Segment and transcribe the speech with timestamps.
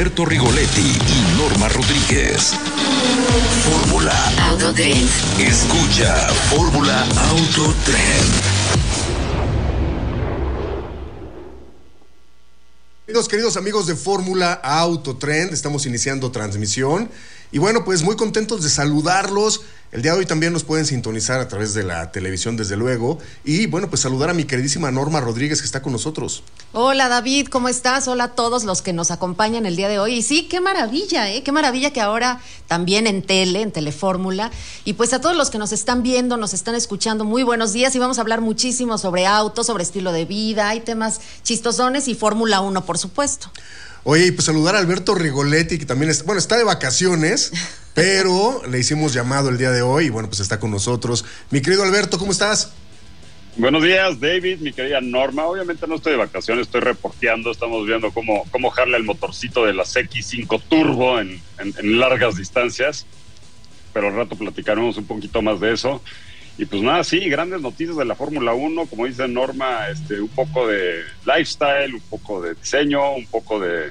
[0.00, 2.54] Alberto Rigoletti y Norma Rodríguez.
[3.62, 4.14] Fórmula
[4.48, 5.10] Autotrend.
[5.38, 6.16] Escucha
[6.48, 8.32] Fórmula Autotrend.
[13.04, 17.10] Queridos, queridos amigos de Fórmula Autotrend, estamos iniciando transmisión
[17.52, 19.60] y bueno, pues muy contentos de saludarlos.
[19.92, 23.18] El día de hoy también nos pueden sintonizar a través de la televisión, desde luego.
[23.42, 26.44] Y bueno, pues saludar a mi queridísima Norma Rodríguez que está con nosotros.
[26.72, 28.06] Hola David, ¿cómo estás?
[28.06, 30.18] Hola a todos los que nos acompañan el día de hoy.
[30.18, 31.42] Y sí, qué maravilla, ¿eh?
[31.42, 34.52] Qué maravilla que ahora también en tele, en Telefórmula.
[34.84, 37.92] Y pues a todos los que nos están viendo, nos están escuchando, muy buenos días.
[37.96, 42.14] Y vamos a hablar muchísimo sobre autos, sobre estilo de vida, hay temas chistosones y
[42.14, 43.50] Fórmula 1, por supuesto.
[44.04, 47.52] Oye, y pues saludar a Alberto Rigoletti, que también está, bueno, está de vacaciones,
[47.94, 51.24] pero le hicimos llamado el día de hoy y bueno, pues está con nosotros.
[51.50, 52.72] Mi querido Alberto, ¿cómo estás?
[53.56, 55.44] Buenos días, David, mi querida Norma.
[55.44, 57.50] Obviamente no estoy de vacaciones, estoy reporteando.
[57.50, 62.36] Estamos viendo cómo, cómo jarle el motorcito de las X5 Turbo en, en, en largas
[62.36, 63.06] distancias.
[63.92, 66.00] Pero al rato platicaremos un poquito más de eso.
[66.58, 70.28] Y pues nada, sí, grandes noticias de la Fórmula 1, como dice Norma, este, un
[70.28, 73.90] poco de lifestyle, un poco de diseño, un poco de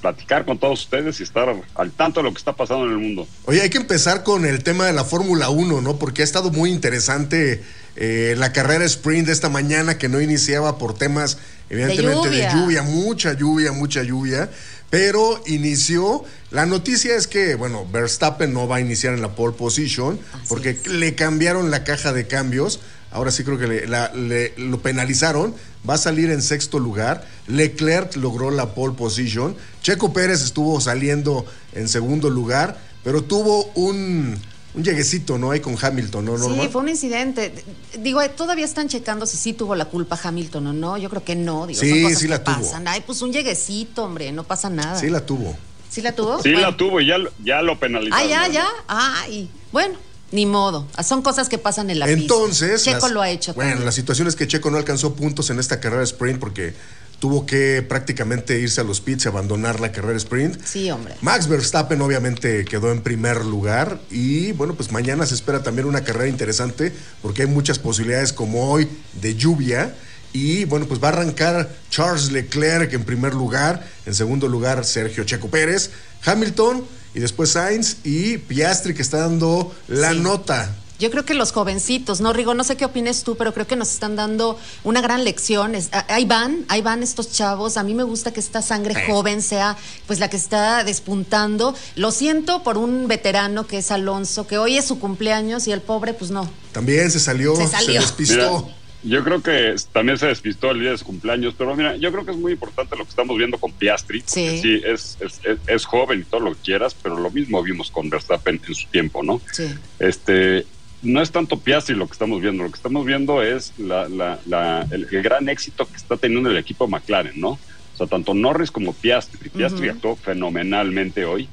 [0.00, 2.98] platicar con todos ustedes y estar al tanto de lo que está pasando en el
[2.98, 3.26] mundo.
[3.46, 5.96] Oye, hay que empezar con el tema de la Fórmula 1, ¿no?
[5.98, 7.62] Porque ha estado muy interesante
[7.96, 11.38] eh, la carrera sprint de esta mañana que no iniciaba por temas,
[11.70, 14.50] evidentemente, de lluvia, de lluvia mucha lluvia, mucha lluvia
[14.92, 16.22] pero inició.
[16.52, 20.44] La noticia es que, bueno, Verstappen no va a iniciar en la pole position Así
[20.48, 20.86] porque es.
[20.86, 22.80] le cambiaron la caja de cambios.
[23.10, 25.54] Ahora sí creo que le, la, le, lo penalizaron.
[25.88, 27.26] Va a salir en sexto lugar.
[27.46, 29.56] Leclerc logró la pole position.
[29.82, 34.38] Checo Pérez estuvo saliendo en segundo lugar, pero tuvo un,
[34.74, 35.50] un lleguecito, ¿no?
[35.50, 36.62] Ahí con Hamilton, ¿no, Norma?
[36.62, 37.52] Sí, fue un incidente.
[37.98, 40.98] Digo, todavía están checando si sí tuvo la culpa Hamilton o no.
[40.98, 41.66] Yo creo que no.
[41.66, 42.62] Digo, sí, son cosas sí la que tuvo.
[42.66, 42.88] Pasan.
[42.88, 44.98] Ay, pues un lleguecito, hombre, no pasa nada.
[44.98, 45.56] Sí la tuvo.
[45.92, 46.42] ¿Sí la tuvo?
[46.42, 46.70] Sí bueno.
[46.70, 48.26] la tuvo y ya, ya lo penalizaron.
[48.26, 48.66] Ah, ya, ya.
[48.88, 49.96] Ay, bueno.
[50.30, 52.92] Ni modo, son cosas que pasan en la Entonces, pista.
[52.92, 53.52] Checo las, lo ha hecho.
[53.52, 53.84] Bueno, también.
[53.84, 56.72] la situación es que Checo no alcanzó puntos en esta carrera sprint porque
[57.18, 60.58] tuvo que prácticamente irse a los pits y abandonar la carrera sprint.
[60.64, 61.14] Sí, hombre.
[61.20, 66.02] Max Verstappen obviamente quedó en primer lugar y bueno, pues mañana se espera también una
[66.02, 68.88] carrera interesante porque hay muchas posibilidades como hoy
[69.20, 69.94] de lluvia.
[70.32, 75.24] Y bueno, pues va a arrancar Charles Leclerc en primer lugar, en segundo lugar Sergio
[75.24, 75.90] Checo Pérez,
[76.24, 76.84] Hamilton
[77.14, 80.20] y después Sainz y Piastri que está dando la Sí.
[80.20, 80.74] nota.
[80.98, 83.74] Yo creo que los jovencitos, no Rigo, no sé qué opines tú, pero creo que
[83.74, 85.72] nos están dando una gran lección.
[86.08, 87.76] Ahí van, ahí van estos chavos.
[87.76, 89.00] A mí me gusta que esta sangre Sí.
[89.10, 89.76] joven sea
[90.06, 91.74] pues la que está despuntando.
[91.96, 95.80] Lo siento por un veterano que es Alonso, que hoy es su cumpleaños y el
[95.80, 96.48] pobre pues no.
[96.70, 97.62] También se salió, Se
[97.92, 98.62] despistó.
[98.62, 102.12] Mira, yo creo que también se despistó el día de su cumpleaños, pero mira, yo
[102.12, 104.22] creo que es muy importante lo que estamos viendo con Piastri.
[104.26, 104.60] Sí.
[104.60, 107.90] sí es, es, es, es joven y todo lo que quieras, pero lo mismo vimos
[107.90, 109.40] con Verstappen en su tiempo, ¿no?
[109.52, 109.66] Sí.
[109.98, 110.66] Este,
[111.02, 114.38] no es tanto Piastri lo que estamos viendo, lo que estamos viendo es la, la,
[114.46, 117.50] la, el, el, gran éxito que está teniendo el equipo McLaren, ¿no?
[117.94, 119.50] O sea, tanto Norris como Piastri.
[119.50, 119.94] Piastri uh -huh.
[119.96, 121.48] actuó fenomenalmente hoy,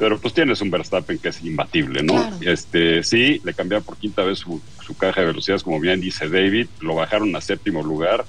[0.00, 2.14] pero pues tienes un Verstappen que es imbatible, ¿no?
[2.14, 2.36] Claro.
[2.40, 6.26] Este, sí, le cambiaron por quinta vez su, su, caja de velocidades, como bien dice
[6.26, 8.24] David, lo bajaron a séptimo lugar.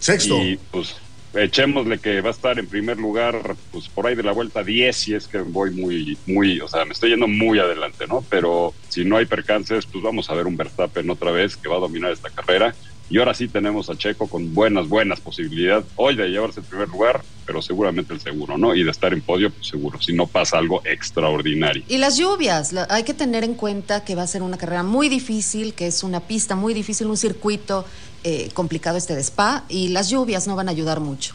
[0.00, 0.42] Sexto.
[0.42, 0.96] Y pues
[1.34, 4.96] echémosle que va a estar en primer lugar, pues por ahí de la vuelta 10,
[4.96, 8.24] si es que voy muy, muy, o sea, me estoy yendo muy adelante, ¿no?
[8.30, 11.76] Pero si no hay percances, pues vamos a ver un Verstappen otra vez que va
[11.76, 12.74] a dominar esta carrera.
[13.12, 16.88] Y ahora sí tenemos a Checo con buenas, buenas posibilidades hoy de llevarse el primer
[16.88, 18.74] lugar, pero seguramente el seguro, ¿no?
[18.74, 21.84] Y de estar en podio, pues seguro, si no pasa algo extraordinario.
[21.88, 24.82] Y las lluvias, la, hay que tener en cuenta que va a ser una carrera
[24.82, 27.84] muy difícil, que es una pista muy difícil, un circuito
[28.24, 31.34] eh, complicado este de Spa, y las lluvias no van a ayudar mucho.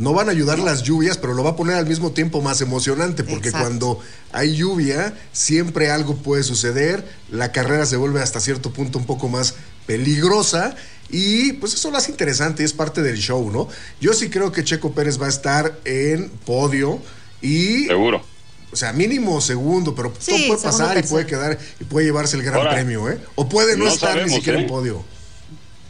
[0.00, 2.62] No van a ayudar las lluvias, pero lo va a poner al mismo tiempo más
[2.62, 3.68] emocionante, porque Exacto.
[3.68, 4.00] cuando
[4.32, 9.28] hay lluvia, siempre algo puede suceder, la carrera se vuelve hasta cierto punto un poco
[9.28, 9.56] más
[9.86, 10.74] peligrosa
[11.10, 13.68] y pues eso lo hace interesante, es parte del show, ¿no?
[14.00, 16.98] Yo sí creo que Checo Pérez va a estar en podio
[17.42, 17.84] y...
[17.86, 18.22] Seguro.
[18.72, 22.36] O sea, mínimo segundo, pero sí, todo puede pasar y puede quedar y puede llevarse
[22.36, 23.18] el gran Ahora, premio, ¿eh?
[23.34, 24.62] O puede no, no estar sabemos, ni siquiera ¿eh?
[24.62, 25.04] en podio.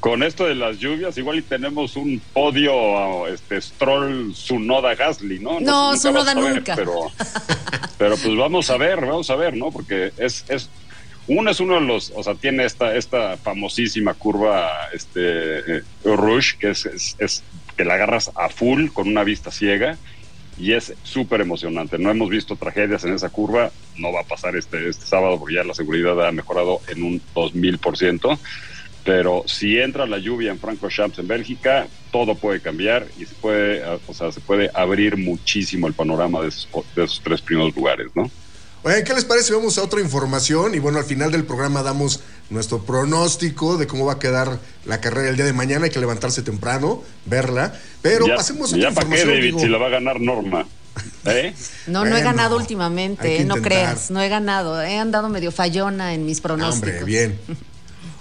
[0.00, 5.60] Con esto de las lluvias, igual y tenemos un podio, este, Stroll, Sunoda, Gasly, ¿no?
[5.60, 6.74] No, no Sunoda nunca.
[6.74, 7.10] Pero,
[7.98, 9.70] pero pues vamos a ver, vamos a ver, ¿no?
[9.70, 10.70] Porque es, es
[11.28, 16.56] Uno es uno de los, o sea, tiene esta, esta famosísima curva este, eh, Rush,
[16.56, 17.42] que es, es,
[17.76, 19.98] que la agarras a full con una vista ciega
[20.58, 21.98] y es súper emocionante.
[21.98, 25.56] No hemos visto tragedias en esa curva, no va a pasar este, este sábado porque
[25.56, 28.38] ya la seguridad ha mejorado en un 2000%,
[29.04, 33.82] pero si entra la lluvia en Francorchamps en Bélgica, todo puede cambiar y se puede,
[33.84, 38.08] o sea, se puede abrir muchísimo el panorama de esos, de esos tres primeros lugares,
[38.14, 38.30] ¿no?
[38.82, 39.52] Oye, ¿qué les parece?
[39.52, 44.06] Vamos a otra información y bueno, al final del programa damos nuestro pronóstico de cómo
[44.06, 45.84] va a quedar la carrera el día de mañana.
[45.84, 47.74] Hay que levantarse temprano, verla.
[48.00, 50.66] Pero pasemos a otra ya para qué, David, si la va a ganar Norma.
[51.26, 51.54] ¿Eh?
[51.86, 54.80] No, no he ganado últimamente, no creas, no he ganado.
[54.80, 57.00] He andado medio fallona en mis pronósticos.
[57.00, 57.38] Hombre, bien.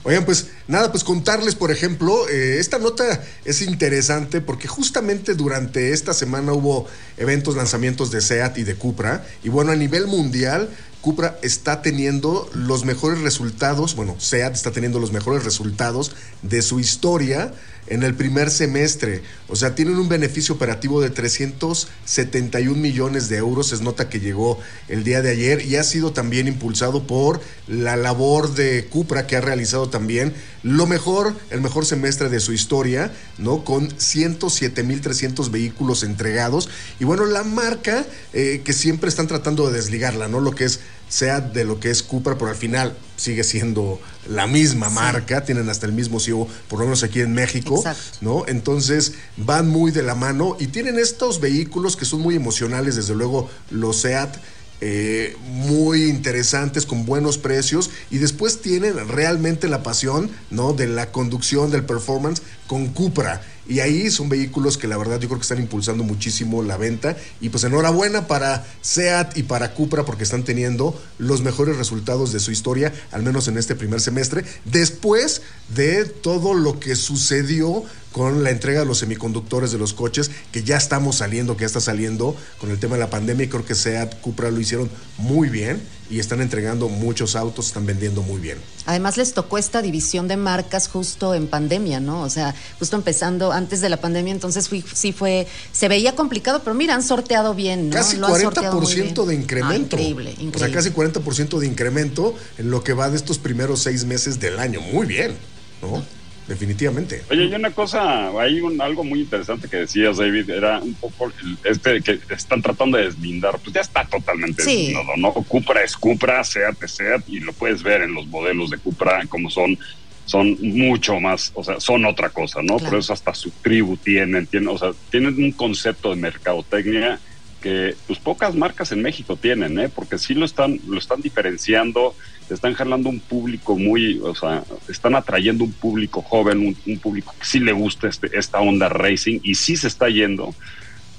[0.04, 5.92] Oigan, pues nada, pues contarles, por ejemplo, eh, esta nota es interesante porque justamente durante
[5.92, 6.88] esta semana hubo
[7.18, 9.26] eventos, lanzamientos de SEAT y de Cupra.
[9.44, 10.70] Y bueno, a nivel mundial,
[11.02, 16.14] Cupra está teniendo los mejores resultados, bueno, SEAT está teniendo los mejores resultados
[16.44, 17.54] de su historia
[17.90, 19.22] en el primer semestre.
[19.48, 23.74] O sea, tienen un beneficio operativo de 371 millones de euros.
[23.74, 27.98] Es nota que llegó el día de ayer y ha sido también impulsado por la
[27.98, 33.14] labor de Cupra que ha realizado también lo mejor, el mejor semestre de su historia,
[33.38, 33.64] ¿no?
[33.64, 36.70] Con 107 mil 300 vehículos entregados.
[37.00, 40.42] Y bueno, la marca eh, que siempre están tratando de desligarla, ¿no?
[40.42, 44.48] Lo que es sea de lo que es Cupra, pero al final sigue siendo la
[44.48, 47.84] misma marca, tienen hasta el mismo CEO, por lo menos aquí en México,
[48.22, 48.46] ¿no?
[48.48, 53.16] Entonces van muy de la mano y tienen estos vehículos que son muy emocionales, desde
[53.16, 54.38] luego los SEAT.
[54.82, 61.12] Eh, muy interesantes con buenos precios y después tienen realmente la pasión no de la
[61.12, 65.44] conducción del performance con Cupra y ahí son vehículos que la verdad yo creo que
[65.44, 67.16] están impulsando muchísimo la venta.
[67.40, 72.40] Y pues enhorabuena para SEAT y para Cupra porque están teniendo los mejores resultados de
[72.40, 75.44] su historia, al menos en este primer semestre, después
[75.76, 80.64] de todo lo que sucedió con la entrega de los semiconductores de los coches, que
[80.64, 83.46] ya estamos saliendo, que ya está saliendo con el tema de la pandemia.
[83.46, 87.86] Y creo que SEAT, Cupra lo hicieron muy bien y están entregando muchos autos, están
[87.86, 88.58] vendiendo muy bien.
[88.88, 92.24] Además les tocó esta división de marcas justo en pandemia, ¿no?
[92.24, 96.74] O sea, justo empezando antes de la pandemia, entonces sí fue, se veía complicado, pero
[96.74, 97.96] mira, han sorteado bien, ¿no?
[97.96, 99.98] Casi 40% de incremento.
[99.98, 100.56] increíble, increíble.
[100.56, 104.40] O sea, casi 40% de incremento en lo que va de estos primeros seis meses
[104.40, 104.82] del año.
[104.82, 105.36] Muy bien,
[105.84, 106.04] ¿no?
[106.50, 107.24] Definitivamente.
[107.30, 111.32] Oye, y una cosa, hay un, algo muy interesante que decías, David, era un poco
[111.64, 115.32] este que están tratando de deslindar, pues ya está totalmente deslindado, ¿no?
[115.32, 119.26] Cupra es Cupra, SEAT es SEAT, y lo puedes ver en los modelos de Cupra,
[119.28, 119.78] como son
[120.26, 122.78] son mucho más, o sea, son otra cosa, ¿no?
[122.78, 127.20] Por eso hasta su tribu tienen, tienen, o sea, tienen un concepto de mercadotecnia
[127.64, 129.90] que pues pocas marcas en México tienen, ¿eh?
[129.90, 132.16] Porque sí lo están, lo están diferenciando,
[132.54, 137.46] están jalando un público muy, o sea, están atrayendo un público joven, un, público que
[137.46, 140.54] sí le gusta este, esta onda racing y sí se está yendo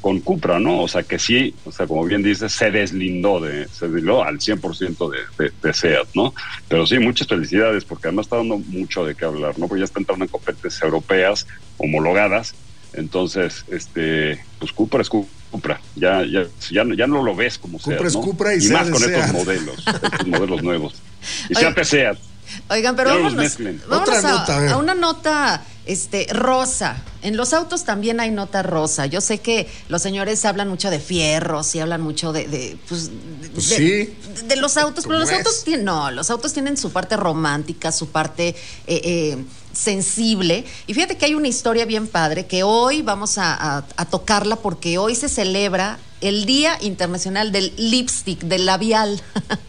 [0.00, 0.80] con Cupra, ¿no?
[0.80, 4.38] O sea, que sí, o sea, como bien dices, se deslindó, de, se deslindó al
[4.38, 6.34] 100% de, de, de SEAT, ¿no?
[6.68, 9.68] Pero sí, muchas felicidades, porque además está dando mucho de qué hablar, ¿no?
[9.68, 11.46] Porque ya está entrando en competencias europeas
[11.76, 12.54] homologadas,
[12.92, 18.08] entonces, este, pues Cupra es Cupra, ya, ya, ya, ya no lo ves como Cupra
[18.08, 18.20] es ¿no?
[18.20, 20.94] Cupra y, y más con estos modelos, estos modelos nuevos.
[21.49, 22.17] Y sea.
[22.69, 23.59] Oigan, pero vámonos,
[23.89, 27.03] vámonos a, a, una nota este, rosa.
[27.23, 29.07] En los autos también hay nota rosa.
[29.07, 33.11] Yo sé que los señores hablan mucho de fierros y hablan mucho de, de, pues,
[33.53, 34.15] pues sí.
[34.47, 38.09] de, los autos, pero los autos tienen, no, los autos tienen su parte romántica, su
[38.09, 38.55] parte eh,
[38.87, 39.39] eh,
[39.73, 40.65] sensible.
[40.87, 44.57] Y fíjate que hay una historia bien padre que hoy vamos a, a, a tocarla
[44.57, 49.21] porque hoy se celebra el Día Internacional del Lipstick, del labial.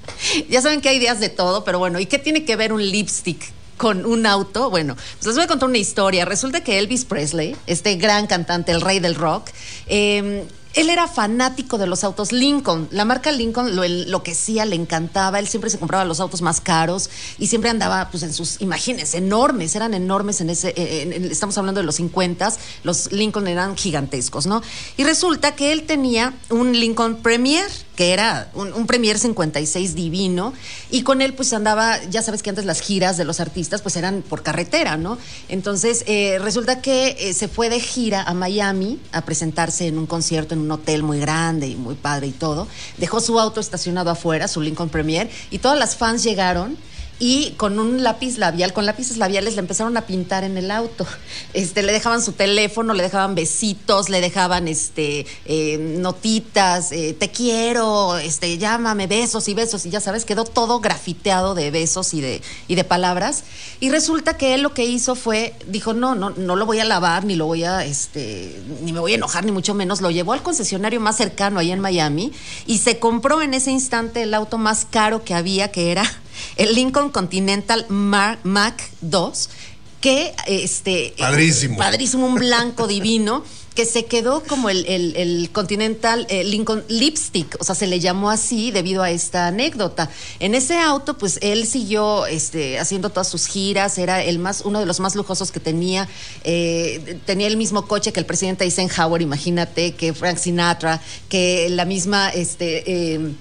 [0.50, 2.81] ya saben que hay días de todo, pero bueno, ¿y qué tiene que ver un
[2.81, 4.70] lipstick con un auto.
[4.70, 6.24] Bueno, pues les voy a contar una historia.
[6.24, 9.50] Resulta que Elvis Presley, este gran cantante, el rey del rock,
[9.88, 12.87] eh, él era fanático de los autos Lincoln.
[12.91, 15.39] La marca Lincoln lo enloquecía, le encantaba.
[15.39, 19.17] Él siempre se compraba los autos más caros y siempre andaba pues en sus, imagínense,
[19.17, 24.47] enormes, eran enormes en ese, en, estamos hablando de los 50, los Lincoln eran gigantescos,
[24.47, 24.61] ¿no?
[24.97, 27.69] Y resulta que él tenía un Lincoln Premier,
[28.01, 30.53] que era un, Premier 56 divino,
[30.89, 33.96] y con él pues andaba, ya sabes que antes las giras de los artistas pues
[33.96, 35.20] eran por carretera, ¿no?
[35.50, 40.08] Entonces eh, resulta que eh, se fue de gira a Miami a presentarse en un
[40.08, 42.67] concierto en un hotel muy grande y muy padre y todo.
[42.98, 46.79] Dejó su auto estacionado afuera, su Lincoln Premier, y todas las fans llegaron
[47.23, 51.05] y con un lápiz labial, con lápices labiales le empezaron a pintar en el auto.
[51.53, 57.29] Este, le dejaban su teléfono, le dejaban besitos, le dejaban este, eh, notitas, eh, te
[57.29, 62.21] quiero, este, llámame, besos y besos, y ya sabes, quedó todo grafiteado de besos y
[62.21, 63.43] de, y de palabras.
[63.79, 66.85] Y resulta que él lo que hizo fue, dijo, no, no, no lo voy a
[66.85, 70.01] lavar, ni lo voy a, este, ni me voy a enojar, ni mucho menos.
[70.01, 72.31] Lo llevó al concesionario más cercano ahí en Miami
[72.65, 76.20] y se compró en ese instante el auto más caro que había, que era
[76.55, 79.50] el Lincoln Continental Mac 2,
[80.01, 83.43] que este padrísimo, padrísimo, un blanco divino
[83.75, 88.71] que se quedó como el, Continental eh, Lincoln Lipstick, o sea, se le llamó así
[88.71, 90.10] debido a esta anécdota.
[90.39, 94.79] En ese auto, pues él siguió este, haciendo todas sus giras, era el más, uno
[94.79, 96.07] de los más lujosos que tenía,
[96.43, 101.86] eh, tenía el mismo coche que el presidente Eisenhower, imagínate, que Frank Sinatra, que la
[101.86, 103.33] misma, este, eh,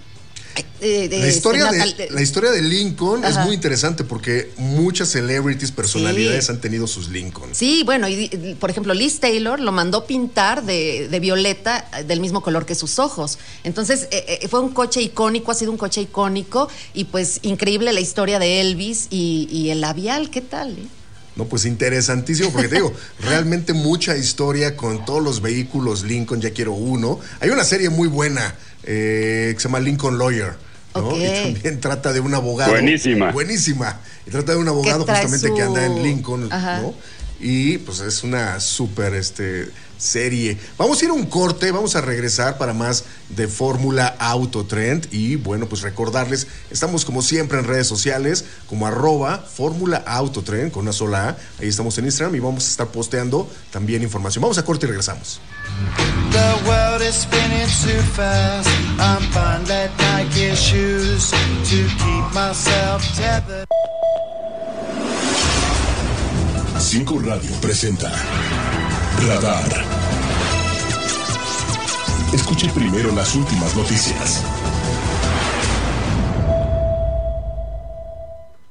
[0.83, 6.49] eh, la, historia de, la historia de Lincoln es muy interesante porque muchas celebrities, personalidades
[6.49, 7.51] han tenido sus Lincoln.
[7.53, 12.65] Sí, bueno, y, por ejemplo, Liz Taylor lo mandó pintar de, violeta del mismo color
[12.65, 13.39] que sus ojos.
[13.63, 17.93] Entonces, eh, eh, fue un coche icónico, ha sido un coche icónico y pues increíble
[17.93, 20.77] la historia de Elvis y, el labial, ¿qué tal?
[21.37, 26.53] No, pues interesantísimo, porque te digo, realmente mucha historia con todos los vehículos Lincoln, ya
[26.53, 27.21] quiero uno.
[27.41, 30.55] Hay una serie muy buena eh, que se llama Lincoln Lawyer.
[30.95, 31.17] ¿no?
[31.17, 32.73] Y también trata de un abogado.
[32.73, 33.31] Buenísima.
[33.31, 34.01] Buenísima.
[34.27, 36.95] Y trata de un abogado justamente que anda en Lincoln, ¿no?
[37.41, 39.71] Y pues es una súper este,
[40.01, 40.59] serie.
[40.79, 45.09] Vamos a ir a un corte, vamos a regresar para más de Fórmula Autotrend.
[45.13, 50.83] Y bueno, pues recordarles, estamos como siempre en redes sociales, como arroba Fórmula Autotrend con
[50.83, 51.37] una sola A.
[51.61, 54.43] Ahí estamos en Instagram y vamos a estar posteando también información.
[54.43, 55.41] Vamos a corte y regresamos.
[56.33, 58.69] The world is spinning too fast.
[58.99, 63.67] I'm fine that Nike shoes to keep myself tethered.
[66.93, 68.11] Cinco Radio presenta
[69.25, 69.85] Radar.
[72.35, 74.45] Escuche primero las últimas noticias.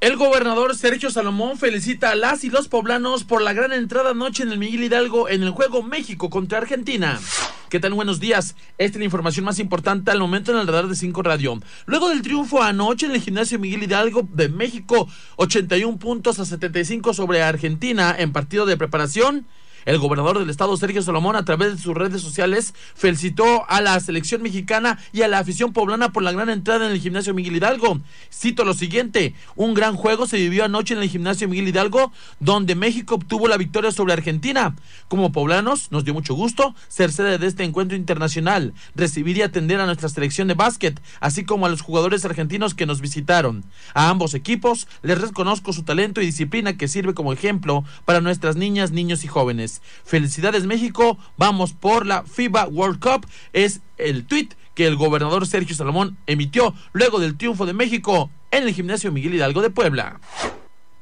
[0.01, 4.43] El gobernador Sergio Salomón felicita a las y los poblanos por la gran entrada anoche
[4.43, 7.21] en el Miguel Hidalgo en el juego México contra Argentina.
[7.69, 7.93] ¿Qué tal?
[7.93, 8.55] Buenos días.
[8.79, 11.59] Esta es la información más importante al momento en el radar de 5 Radio.
[11.85, 17.13] Luego del triunfo anoche en el gimnasio Miguel Hidalgo de México, 81 puntos a 75
[17.13, 19.45] sobre Argentina en partido de preparación.
[19.85, 23.99] El gobernador del estado, Sergio Solomón, a través de sus redes sociales, felicitó a la
[23.99, 27.55] selección mexicana y a la afición poblana por la gran entrada en el gimnasio Miguel
[27.55, 27.99] Hidalgo.
[28.31, 32.75] Cito lo siguiente, un gran juego se vivió anoche en el gimnasio Miguel Hidalgo, donde
[32.75, 34.75] México obtuvo la victoria sobre Argentina.
[35.07, 39.79] Como poblanos, nos dio mucho gusto ser sede de este encuentro internacional, recibir y atender
[39.79, 43.63] a nuestra selección de básquet, así como a los jugadores argentinos que nos visitaron.
[43.93, 48.55] A ambos equipos les reconozco su talento y disciplina que sirve como ejemplo para nuestras
[48.55, 49.68] niñas, niños y jóvenes.
[50.03, 53.27] Felicidades México, vamos por la FIBA World Cup.
[53.53, 58.63] Es el tweet que el gobernador Sergio Salomón emitió luego del triunfo de México en
[58.63, 60.19] el gimnasio Miguel Hidalgo de Puebla.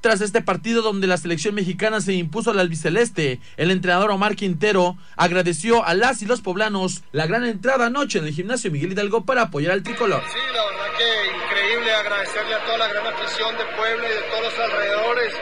[0.01, 4.95] Tras este partido donde la selección mexicana se impuso al albiceleste, el entrenador Omar Quintero
[5.15, 9.25] agradeció a las y los poblanos la gran entrada anoche en el gimnasio Miguel Hidalgo
[9.25, 10.21] para apoyar al tricolor.
[10.31, 14.21] Sí, la verdad que increíble agradecerle a toda la gran afición de Puebla y de
[14.29, 15.33] todos los alrededores,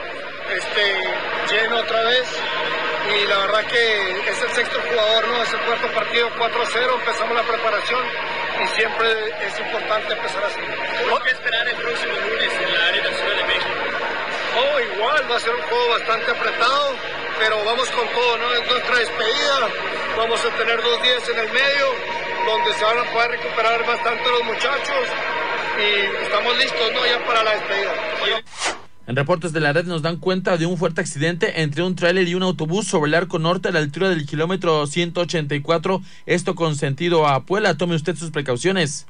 [0.56, 2.26] este, lleno otra vez
[3.14, 5.42] y la verdad que es el sexto jugador, ¿no?
[5.42, 8.04] Es el cuarto partido, 4-0, empezamos la preparación
[8.64, 9.08] y siempre
[9.46, 10.60] es importante empezar así.
[11.24, 13.74] ¿Qué esperar el próximo lunes en la Arena Ciudad de México?
[14.56, 16.94] Oh, igual, va a ser un juego bastante apretado,
[17.38, 18.54] pero vamos con todo, ¿no?
[18.54, 19.68] Es nuestra despedida,
[20.16, 21.86] vamos a tener dos días en el medio,
[22.46, 25.06] donde se van a poder recuperar bastante los muchachos
[25.78, 27.06] y estamos listos, ¿no?
[27.06, 28.85] Ya para la despedida.
[29.06, 32.26] En reportes de la red nos dan cuenta de un fuerte accidente entre un tráiler
[32.26, 36.74] y un autobús sobre el arco norte a la altura del kilómetro 184, esto con
[36.74, 37.76] sentido a Puebla.
[37.76, 39.06] Tome usted sus precauciones.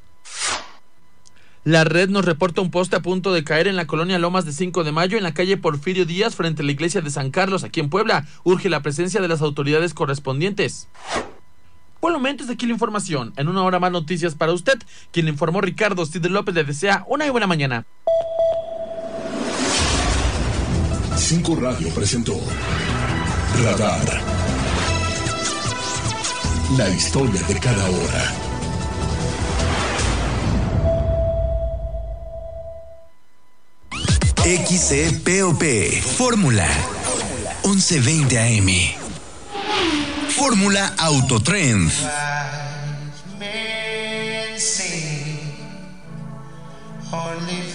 [1.64, 4.52] La red nos reporta un poste a punto de caer en la colonia Lomas de
[4.52, 7.64] 5 de Mayo, en la calle Porfirio Díaz, frente a la iglesia de San Carlos,
[7.64, 8.26] aquí en Puebla.
[8.44, 10.88] Urge la presencia de las autoridades correspondientes.
[12.00, 13.32] Por el momento es aquí la información.
[13.36, 14.78] En una hora más noticias para usted.
[15.10, 17.86] Quien informó Ricardo Cid López le desea una y buena mañana.
[21.16, 22.38] 5 Radio presentó
[23.64, 24.22] Radar.
[26.76, 28.34] La historia de cada hora.
[34.44, 35.64] XCPOP
[36.16, 36.68] Fórmula
[37.64, 38.68] 1120 AM.
[40.30, 41.90] Fórmula Autotrend.
[47.12, 47.65] Only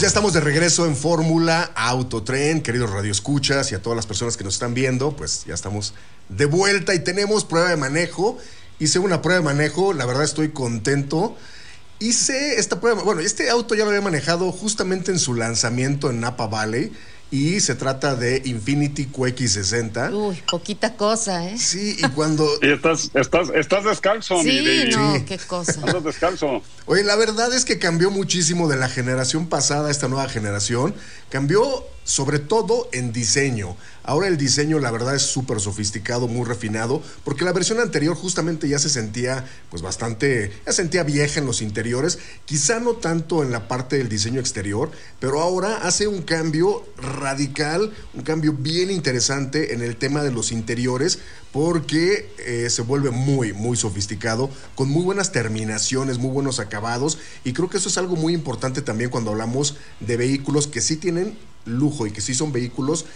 [0.00, 4.44] Ya estamos de regreso en Fórmula Autotren, queridos radioescuchas y a todas las personas que
[4.44, 5.92] nos están viendo, pues ya estamos
[6.30, 8.38] de vuelta y tenemos prueba de manejo.
[8.78, 11.36] Hice una prueba de manejo, la verdad estoy contento.
[11.98, 16.20] Hice esta prueba, bueno, este auto ya lo había manejado justamente en su lanzamiento en
[16.20, 16.94] Napa Valley
[17.30, 20.12] y se trata de Infinity QX60.
[20.12, 21.58] Uy, poquita cosa, ¿eh?
[21.58, 22.46] Sí, y cuando...
[22.62, 25.72] y estás, estás, estás descalzo, sí, mi no, qué cosa.
[25.72, 26.62] Estás descalzo.
[26.86, 30.94] Oye, la verdad es que cambió muchísimo de la generación pasada a esta nueva generación.
[31.28, 33.76] Cambió sobre todo en diseño.
[34.02, 38.68] Ahora el diseño la verdad es súper sofisticado, muy refinado, porque la versión anterior justamente
[38.68, 43.52] ya se sentía pues bastante, ya sentía vieja en los interiores, quizá no tanto en
[43.52, 49.74] la parte del diseño exterior, pero ahora hace un cambio radical, un cambio bien interesante
[49.74, 51.18] en el tema de los interiores,
[51.52, 57.52] porque eh, se vuelve muy, muy sofisticado, con muy buenas terminaciones, muy buenos acabados, y
[57.52, 61.36] creo que eso es algo muy importante también cuando hablamos de vehículos que sí tienen
[61.64, 63.06] lujo y que sí son vehículos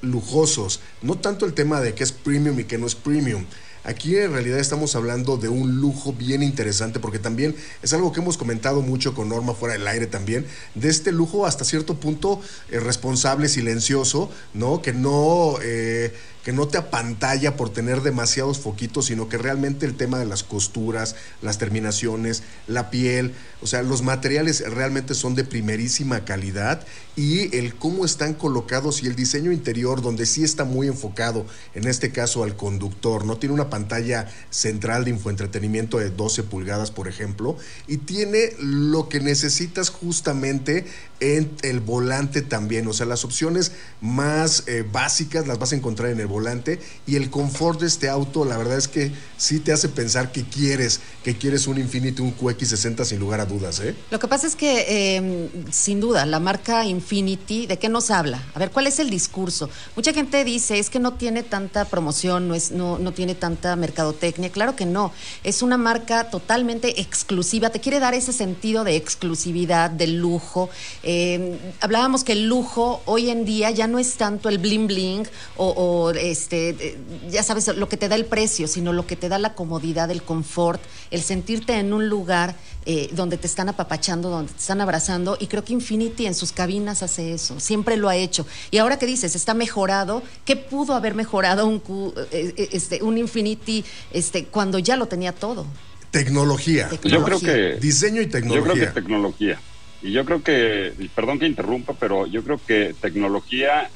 [0.00, 0.80] lujosos.
[1.00, 3.44] No tanto el tema de que es premium y que no es premium.
[3.84, 8.20] Aquí en realidad estamos hablando de un lujo bien interesante porque también es algo que
[8.20, 12.40] hemos comentado mucho con Norma fuera del aire también, de este lujo hasta cierto punto
[12.70, 14.82] eh, responsable, silencioso, ¿no?
[14.82, 15.56] Que no...
[15.62, 16.12] Eh,
[16.44, 20.42] que no te apantalla por tener demasiados foquitos, sino que realmente el tema de las
[20.42, 27.56] costuras, las terminaciones, la piel, o sea, los materiales realmente son de primerísima calidad y
[27.56, 32.10] el cómo están colocados y el diseño interior, donde sí está muy enfocado, en este
[32.10, 37.56] caso al conductor, no tiene una pantalla central de infoentretenimiento de 12 pulgadas, por ejemplo,
[37.86, 40.86] y tiene lo que necesitas justamente
[41.22, 46.10] en el volante también, o sea, las opciones más eh, básicas las vas a encontrar
[46.10, 49.72] en el volante y el confort de este auto, la verdad es que sí te
[49.72, 53.78] hace pensar que quieres, que quieres un Infiniti, un QX60 sin lugar a dudas.
[53.80, 53.94] ¿eh?
[54.10, 58.42] Lo que pasa es que, em, sin duda, la marca Infiniti, ¿de qué nos habla?
[58.54, 59.70] A ver, ¿cuál es el discurso?
[59.94, 63.76] Mucha gente dice, es que no tiene tanta promoción, no, es, no, no tiene tanta
[63.76, 64.50] mercadotecnia.
[64.50, 65.12] Claro que no,
[65.44, 70.68] es una marca totalmente exclusiva, te quiere dar ese sentido de exclusividad, de lujo.
[71.12, 75.26] Em, hablábamos que el lujo hoy en día ya no es tanto el bling bling
[75.56, 76.98] o este, eh,
[77.28, 80.10] ya sabes, lo que te da el precio, sino lo que te da la comodidad,
[80.10, 82.54] el confort, el sentirte en un lugar
[82.86, 85.36] eh, donde te están apapachando, donde te están abrazando.
[85.38, 88.46] Y creo que Infinity en sus cabinas hace eso, siempre lo ha hecho.
[88.70, 91.82] Y ahora que dices, está mejorado, ¿qué pudo haber mejorado un,
[92.30, 95.66] eh, este, un Infinity este, cuando ya lo tenía todo?
[96.10, 96.88] Tecnología.
[97.04, 97.78] Yo creo que.
[97.80, 98.66] Diseño y tecnología.
[98.66, 99.60] Yo creo que tecnología.
[100.02, 103.88] Y yo creo que, perdón que interrumpa, pero yo creo que tecnología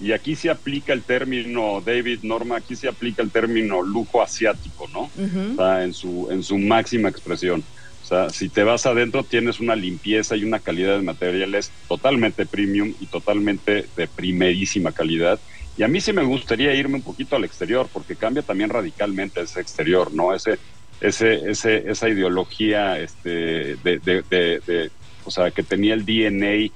[0.00, 4.88] y aquí se aplica el término, David Norma, aquí se aplica el término lujo asiático,
[4.92, 5.10] ¿no?
[5.52, 7.64] o sea, en su, en su máxima expresión.
[8.02, 12.44] O sea, si te vas adentro tienes una limpieza y una calidad de materiales totalmente
[12.44, 15.40] premium y totalmente de primerísima calidad.
[15.78, 19.40] Y a mí sí me gustaría irme un poquito al exterior, porque cambia también radicalmente
[19.40, 20.34] ese exterior, ¿no?
[20.34, 20.58] Ese,
[21.00, 24.90] ese, ese, esa ideología este, de, de, de,
[25.24, 26.72] o sea, que tenía el DNA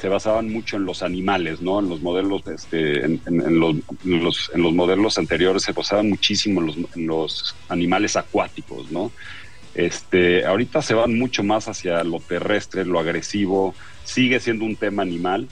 [0.00, 1.80] se basaban mucho en los animales, ¿no?
[1.80, 3.20] En los modelos, este, en,
[3.58, 3.76] los,
[4.54, 6.62] en, los, modelos anteriores se basaban muchísimo
[6.94, 9.10] en los, animales acuáticos, ¿no?
[9.74, 15.02] Este, ahorita se van mucho más hacia lo terrestre, lo agresivo, sigue siendo un tema
[15.02, 15.48] animal,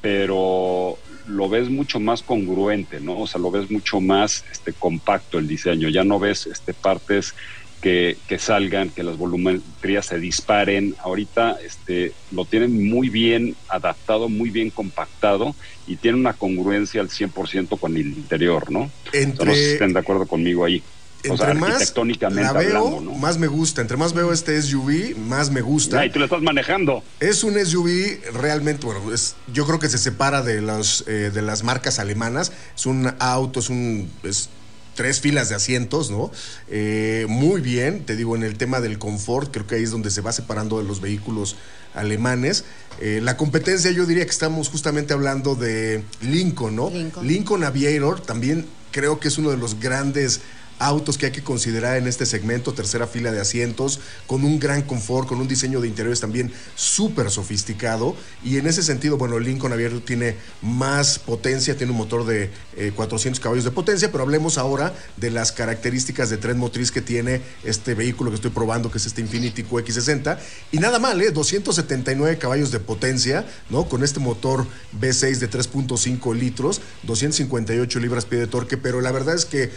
[0.00, 3.20] pero lo ves mucho más congruente, ¿no?
[3.20, 7.34] O sea, lo ves mucho más este, compacto el diseño, ya no ves este, partes
[7.84, 10.96] que, salgan, que las volumetrías se disparen.
[11.02, 15.54] Ahorita este, lo tienen muy bien adaptado, muy bien compactado
[15.86, 18.90] y tiene una congruencia al 100% con el interior, ¿no?
[19.12, 20.82] Entre, no sé si estén de acuerdo conmigo ahí.
[21.28, 23.14] o sea, arquitectónicamente hablando, ¿no?
[23.16, 23.82] más me gusta.
[23.82, 26.06] Entre más veo este SUV, más me gusta.
[26.06, 27.04] y tú lo estás manejando.
[27.20, 31.42] Es un SUV realmente, bueno, es, yo creo que se separa de, los, eh, de
[31.42, 32.50] las marcas alemanas.
[32.74, 34.10] Es un auto, es un
[34.94, 36.30] tres filas de asientos, ¿no?
[36.68, 40.10] Eh, muy bien, te digo, en el tema del confort, creo que ahí es donde
[40.10, 41.56] se va separando de los vehículos
[41.94, 42.64] alemanes.
[43.00, 46.90] Eh, la competencia, yo diría que estamos justamente hablando de Lincoln, ¿no?
[46.90, 47.26] Lincoln.
[47.26, 50.40] Lincoln Aviator también creo que es uno de los grandes
[50.78, 54.82] autos que hay que considerar en este segmento, tercera fila de asientos, con un gran
[54.82, 58.16] confort, con un diseño de interiores también súper sofisticado.
[58.42, 62.50] Y en ese sentido, bueno, el Lincoln Abierto tiene más potencia, tiene un motor de
[62.94, 67.02] 400 eh, caballos de potencia, pero hablemos ahora de las características de tren motriz que
[67.02, 70.38] tiene este vehículo que estoy probando, que es este Infiniti QX60.
[70.72, 71.30] Y nada mal, ¿eh?
[71.30, 73.88] 279 caballos de potencia, ¿no?
[73.88, 74.66] Con este motor
[75.00, 79.70] V6 de 3.5 litros, 258 libras pie de torque, pero la verdad es que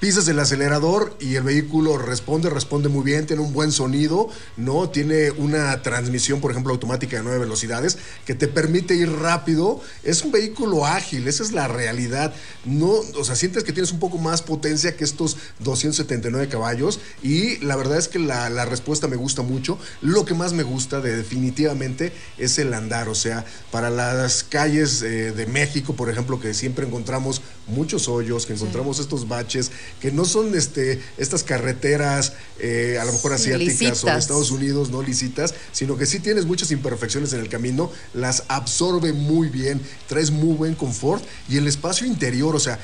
[0.00, 4.88] pisas el acelerador y el vehículo responde, responde muy bien, tiene un buen sonido, ¿no?
[4.88, 9.80] Tiene una transmisión, por ejemplo, automática de nueve velocidades que te permite ir rápido.
[10.02, 12.34] Es un vehículo ágil, esa es la realidad.
[12.64, 17.58] No, o sea, sientes que tienes un poco más potencia que estos 279 caballos y
[17.58, 19.78] la verdad es que la, la respuesta me gusta mucho.
[20.00, 25.02] Lo que más me gusta de, definitivamente es el andar, o sea, para las calles
[25.02, 30.12] eh, de México, por ejemplo, que siempre encontramos muchos hoyos, que encontramos estos baches, que
[30.12, 35.02] no son este, estas carreteras eh, a lo mejor asiáticas o de Estados Unidos, no
[35.02, 40.30] licitas, sino que sí tienes muchas imperfecciones en el camino, las absorbe muy bien, traes
[40.30, 42.78] muy buen confort y el espacio interior, o sea,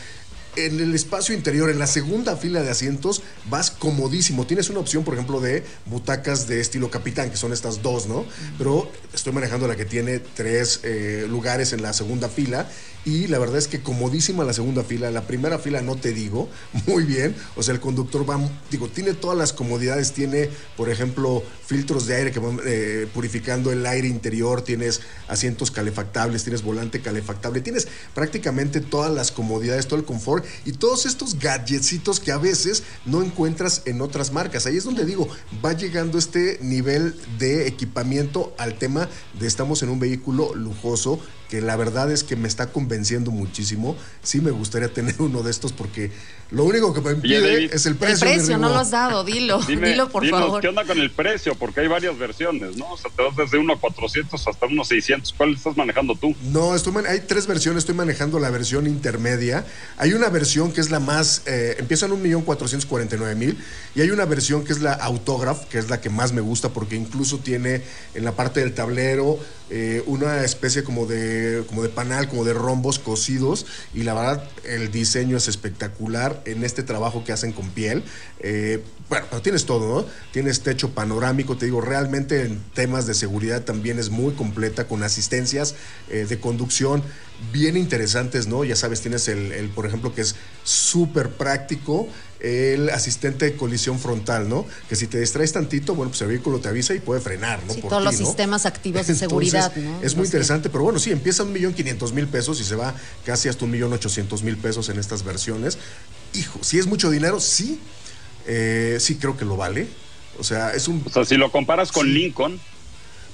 [0.57, 4.47] en el espacio interior, en la segunda fila de asientos, vas comodísimo.
[4.47, 8.25] Tienes una opción, por ejemplo, de butacas de estilo capitán, que son estas dos, ¿no?
[8.57, 12.69] Pero estoy manejando la que tiene tres eh, lugares en la segunda fila
[13.07, 16.49] y la verdad es que comodísima la segunda fila, la primera fila no te digo,
[16.87, 18.37] muy bien, o sea, el conductor va,
[18.69, 23.71] digo, tiene todas las comodidades, tiene, por ejemplo, filtros de aire que van eh, purificando
[23.71, 30.01] el aire interior, tienes asientos calefactables, tienes volante calefactable, tienes prácticamente todas las comodidades, todo
[30.01, 34.67] el confort y todos estos gadgetsitos que a veces no encuentras en otras marcas.
[34.67, 35.29] Ahí es donde digo,
[35.65, 41.61] va llegando este nivel de equipamiento al tema de estamos en un vehículo lujoso que
[41.61, 43.97] la verdad es que me está convenciendo muchísimo.
[44.23, 46.11] Sí me gustaría tener uno de estos porque
[46.51, 48.29] lo único que me impide es el precio.
[48.29, 50.61] El precio, no lo has dado, dilo, dilo por favor.
[50.61, 51.55] ¿Qué onda con el precio?
[51.57, 52.93] Porque hay varias versiones, ¿no?
[52.93, 55.35] O sea, te vas desde 1 a 400 hasta unos 600.
[55.37, 56.35] ¿Cuál estás manejando tú?
[56.45, 59.67] No, estoy hay tres versiones, estoy manejando la versión intermedia.
[59.97, 63.57] Hay una versión que es la más, eh, empieza en 1.449.000
[63.97, 66.69] y hay una versión que es la Autograph, que es la que más me gusta
[66.69, 67.83] porque incluso tiene
[68.15, 72.55] en la parte del tablero eh, una especie como de, como de panal, como de
[72.55, 77.71] rombos cosidos y la verdad el diseño es espectacular en este trabajo que hacen con
[77.71, 78.05] piel.
[78.41, 80.09] Eh, bueno, pero tienes todo, ¿no?
[80.33, 85.03] Tienes techo panorámico, te digo, realmente en temas de seguridad también es muy completa, con
[85.03, 85.75] asistencias
[86.11, 87.03] eh, de conducción
[87.53, 88.65] bien interesantes, ¿no?
[88.65, 92.09] Ya sabes, tienes el, el por ejemplo, que es súper práctico,
[92.47, 94.67] el asistente de colisión frontal, ¿no?
[94.89, 97.75] Que si te distraes tantito, bueno, pues el vehículo te avisa y puede frenar, ¿no?
[97.75, 100.03] Sí, todos los sistemas activos de seguridad, ¿no?
[100.03, 102.95] Es muy interesante, pero bueno, sí, empieza un millón quinientos mil pesos y se va
[103.25, 105.79] casi hasta un millón ochocientos mil pesos en estas versiones.
[106.35, 107.81] Hijo, si es mucho dinero, sí,
[108.47, 109.89] eh, sí creo que lo vale.
[110.39, 111.03] O sea, es un...
[111.05, 112.61] O sea, si lo comparas con Lincoln,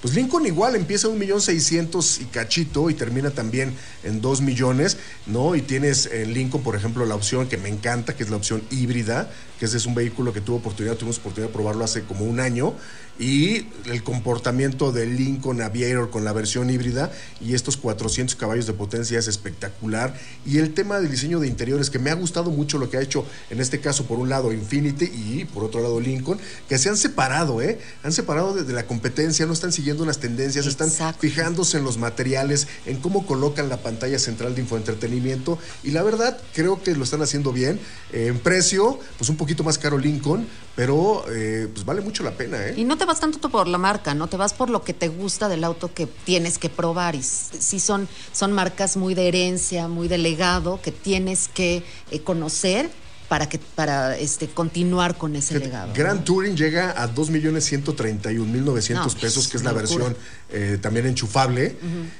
[0.03, 4.99] pues Lincoln igual empieza un millón seiscientos y cachito y termina también en dos millones,
[5.27, 5.55] ¿no?
[5.55, 8.65] Y tienes en Lincoln, por ejemplo, la opción que me encanta, que es la opción
[8.73, 12.25] híbrida, que ese es un vehículo que tuvo oportunidad, tuvimos oportunidad de probarlo hace como
[12.25, 12.75] un año,
[13.19, 18.73] y el comportamiento del Lincoln Aviator con la versión híbrida y estos 400 caballos de
[18.73, 20.15] potencia es espectacular.
[20.47, 23.03] Y el tema del diseño de interiores, que me ha gustado mucho lo que ha
[23.03, 26.89] hecho, en este caso, por un lado Infinity y por otro lado Lincoln, que se
[26.89, 27.79] han separado, ¿eh?
[28.03, 32.67] Han separado desde la competencia, no están siguiendo unas tendencias, están fijándose en los materiales,
[32.87, 35.59] en cómo colocan la pantalla central de infoentretenimiento.
[35.83, 37.79] Y la verdad, creo que lo están haciendo bien.
[38.13, 42.67] en precio, pues un poquito más caro Lincoln, pero eh, pues vale mucho la pena,
[42.67, 42.75] ¿eh?
[42.77, 44.29] Y no te vas tanto por la marca, ¿no?
[44.29, 47.17] Te vas por lo que te gusta del auto que tienes que probar.
[47.17, 52.21] Y sí son, son marcas muy de herencia, muy de legado, que tienes que eh,
[52.21, 52.91] conocer
[53.33, 55.95] para que para este continuar con ese legado.
[55.95, 60.15] Grand Touring llega a 2.131.900 pesos, que es la versión
[60.51, 61.79] eh, también enchufable,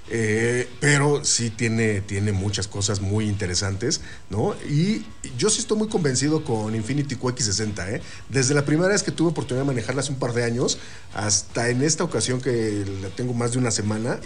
[0.09, 4.55] eh, pero sí tiene, tiene muchas cosas muy interesantes, ¿no?
[4.71, 5.05] Y
[5.37, 8.01] yo sí estoy muy convencido con Infinity QX60, ¿eh?
[8.31, 10.79] Desde la primera vez que tuve oportunidad de manejarla hace un par de años,
[11.13, 14.19] hasta en esta ocasión que la tengo más de una semana,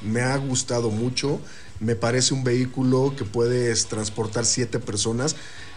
[0.00, 1.40] me ha gustado mucho.
[1.80, 5.34] Me parece un vehículo que puedes transportar siete personas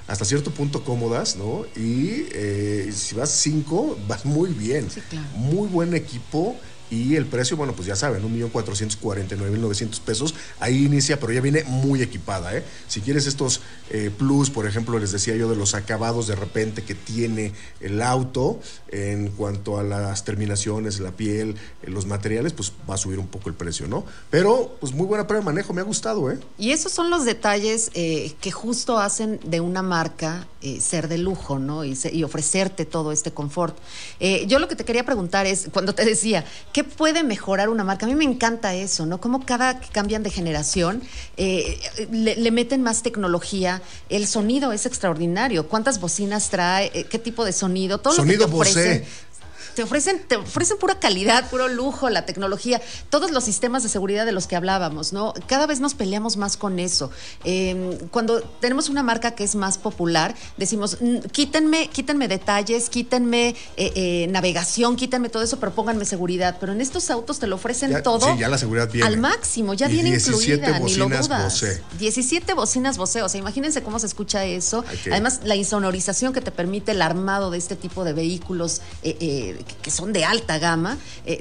[0.07, 1.65] hasta cierto punto cómodas, ¿no?
[1.75, 4.87] Y eh, si vas cinco, vas muy bien.
[5.35, 6.55] Muy buen equipo.
[6.91, 10.35] Y el precio, bueno, pues ya saben, 1.449.900 pesos.
[10.59, 12.55] Ahí inicia, pero ya viene muy equipada.
[12.55, 12.63] ¿eh?
[12.87, 16.83] Si quieres estos eh, plus, por ejemplo, les decía yo de los acabados de repente
[16.83, 22.71] que tiene el auto en cuanto a las terminaciones, la piel, eh, los materiales, pues
[22.89, 24.05] va a subir un poco el precio, ¿no?
[24.29, 26.39] Pero, pues muy buena prueba de manejo, me ha gustado, ¿eh?
[26.57, 30.47] Y esos son los detalles eh, que justo hacen de una marca
[30.79, 31.85] ser de lujo, ¿no?
[31.85, 33.77] Y, y, ofrecerte todo este confort.
[34.47, 36.43] yo lo que te quería preguntar es, cuando te decía,
[36.75, 38.05] ¿Qué puede mejorar una marca?
[38.05, 39.21] A mí me encanta eso, ¿no?
[39.21, 41.01] Como cada que cambian de generación
[41.37, 41.79] eh,
[42.11, 43.81] le, meten más tecnología.
[44.09, 45.69] El sonido es extraordinario.
[45.69, 46.91] ¿Cuántas bocinas trae?
[46.93, 47.99] Eh, ¿Qué tipo de sonido?
[47.99, 49.05] Todo sonido lo que te.
[49.75, 54.25] Te ofrecen, te ofrecen pura calidad, puro lujo, la tecnología, todos los sistemas de seguridad
[54.25, 55.33] de los que hablábamos, ¿no?
[55.47, 57.11] Cada vez nos peleamos más con eso.
[57.43, 60.97] Em, cuando tenemos una marca que es más popular, decimos,
[61.31, 66.57] quítenme, quítenme detalles, quítenme eh, eh, navegación, quítenme todo eso, pero pónganme seguridad.
[66.59, 68.33] Pero en estos autos te lo ofrecen todo.
[68.33, 69.07] Sí, ya la seguridad viene.
[69.07, 71.63] Al máximo, ya viene incluida, ni lo dudas.
[71.99, 74.85] 17 bocinas Bose, o sea, imagínense cómo se escucha eso.
[75.11, 79.91] Además, la insonorización que te permite el armado de este tipo de vehículos eh, que
[79.91, 80.97] son de alta gama,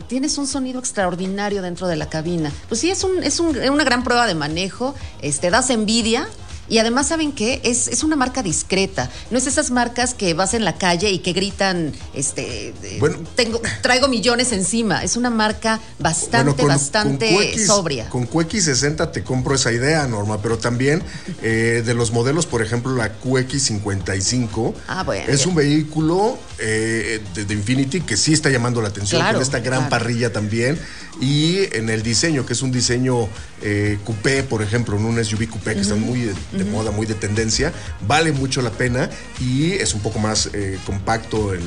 [0.07, 2.53] tienes un sonido extraordinario dentro de la cabina.
[2.69, 6.29] Pues sí, es, un, es una gran prueba de manejo, este, das envidia,
[6.69, 7.61] y además, ¿saben qué?
[7.65, 9.11] Es, es una marca discreta.
[9.31, 13.61] No es esas marcas que vas en la calle y que gritan, este, bueno, tengo,
[13.83, 15.03] traigo millones encima.
[15.03, 18.09] Es una marca bastante, bastante sobria.
[18.09, 21.03] Con QX60 te compro esa idea, Norma, pero también
[21.43, 24.75] eh, de los modelos, por ejemplo, la QX55.
[24.89, 29.61] Ah, es un vehículo eh, de, Infinity que sí está llamando la atención con esta
[29.61, 30.79] gran parrilla también.
[31.21, 33.29] Y en el diseño, que es un diseño
[33.63, 37.15] eh, coupé, por ejemplo, en un SUV coupé que está muy de moda, muy de
[37.15, 37.73] tendencia,
[38.07, 39.09] vale mucho la pena
[39.41, 41.63] y es un poco más eh, compacto el,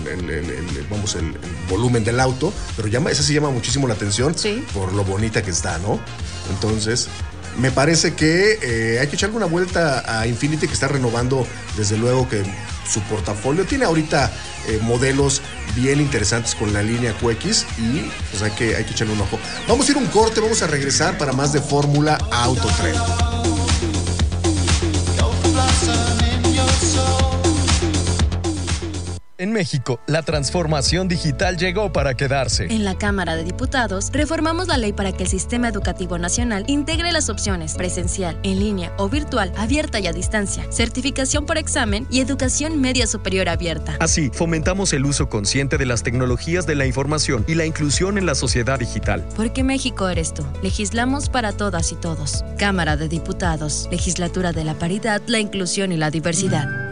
[0.89, 1.33] vamos, el,
[1.69, 4.35] volumen del auto, pero llama, esa sí llama muchísimo la atención
[4.73, 5.99] por lo bonita que está, ¿no?
[6.49, 7.07] Entonces,
[7.57, 11.97] me parece que eh, hay que echarle una vuelta a Infinity que está renovando desde
[11.97, 12.43] luego que
[12.89, 14.31] su portafolio tiene ahorita
[14.67, 15.41] eh, modelos
[15.75, 19.39] bien interesantes con la línea QX y pues hay que, hay que echarle un ojo.
[19.67, 22.95] Vamos a ir un corte, vamos a regresar para más de Fórmula Autotren.
[29.39, 32.65] En México, la transformación digital llegó para quedarse.
[32.73, 37.11] En la Cámara de Diputados, reformamos la ley para que el sistema educativo nacional integre
[37.11, 42.21] las opciones presencial, en línea o virtual, abierta y a distancia, certificación por examen y
[42.21, 43.95] educación media superior abierta.
[43.99, 48.25] Así, fomentamos el uso consciente de las tecnologías de la información y la inclusión en
[48.25, 49.23] la sociedad digital.
[49.35, 50.43] Porque México eres tú.
[50.63, 52.43] Legislamos para todas y todos.
[52.57, 56.86] Cámara de Diputados, Legislatura de la Paridad, la Inclusión y la Diversidad.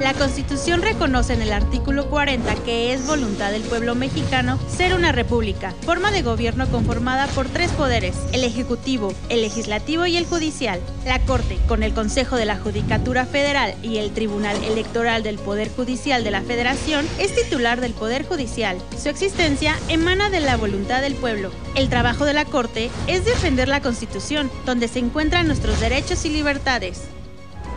[0.00, 5.10] La Constitución reconoce en el artículo 40 que es voluntad del pueblo mexicano ser una
[5.10, 10.80] república, forma de gobierno conformada por tres poderes, el Ejecutivo, el Legislativo y el Judicial.
[11.04, 15.68] La Corte, con el Consejo de la Judicatura Federal y el Tribunal Electoral del Poder
[15.68, 18.78] Judicial de la Federación, es titular del Poder Judicial.
[18.96, 21.50] Su existencia emana de la voluntad del pueblo.
[21.74, 26.30] El trabajo de la Corte es defender la Constitución, donde se encuentran nuestros derechos y
[26.30, 27.02] libertades.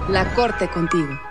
[0.07, 1.30] La Corte contigo.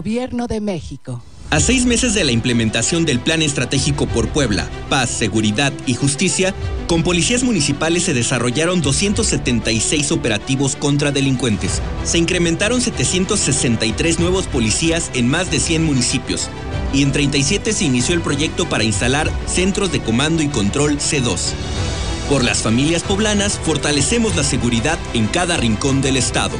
[0.00, 1.22] Gobierno de México.
[1.50, 6.54] A seis meses de la implementación del Plan Estratégico por Puebla, Paz, Seguridad y Justicia,
[6.86, 11.82] con policías municipales se desarrollaron 276 operativos contra delincuentes.
[12.04, 16.48] Se incrementaron 763 nuevos policías en más de 100 municipios.
[16.94, 21.52] Y en 37 se inició el proyecto para instalar centros de comando y control C2.
[22.30, 26.56] Por las familias poblanas, fortalecemos la seguridad en cada rincón del Estado.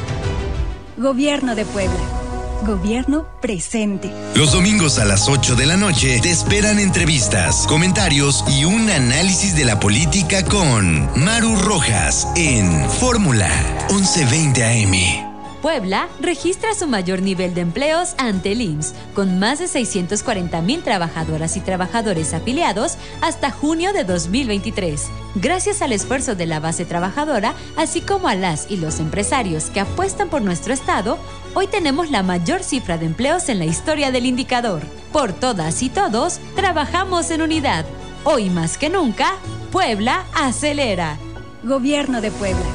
[0.95, 2.20] Gobierno de Puebla.
[2.65, 4.11] Gobierno presente.
[4.35, 9.55] Los domingos a las 8 de la noche te esperan entrevistas, comentarios y un análisis
[9.55, 13.49] de la política con Maru Rojas en Fórmula
[13.89, 15.30] 1120 AM.
[15.61, 20.81] Puebla registra su mayor nivel de empleos ante el IMSS, con más de 640 mil
[20.81, 25.07] trabajadoras y trabajadores afiliados hasta junio de 2023.
[25.35, 29.81] Gracias al esfuerzo de la base trabajadora, así como a las y los empresarios que
[29.81, 31.19] apuestan por nuestro Estado,
[31.53, 34.81] hoy tenemos la mayor cifra de empleos en la historia del indicador.
[35.13, 37.85] Por todas y todos, trabajamos en unidad.
[38.23, 39.35] Hoy más que nunca,
[39.71, 41.17] Puebla acelera.
[41.63, 42.65] Gobierno de Puebla.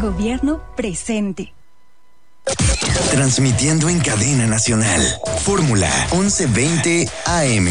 [0.00, 1.52] Gobierno presente.
[3.10, 5.02] Transmitiendo en cadena nacional.
[5.44, 7.68] Fórmula 1120 AM.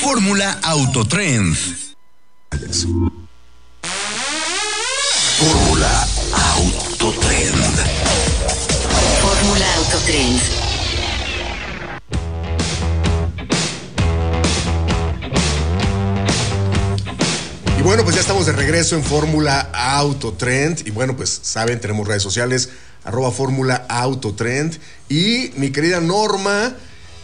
[0.00, 1.56] Fórmula Autotrend.
[5.38, 6.06] Fórmula
[6.56, 7.76] Autotrend.
[9.20, 10.40] Fórmula Autotrend.
[17.78, 20.86] Y bueno, pues ya estamos de regreso en Fórmula Autotrend.
[20.86, 22.70] Y bueno, pues saben, tenemos redes sociales,
[23.04, 24.78] arroba Fórmula Autotrend.
[25.08, 26.74] Y mi querida Norma,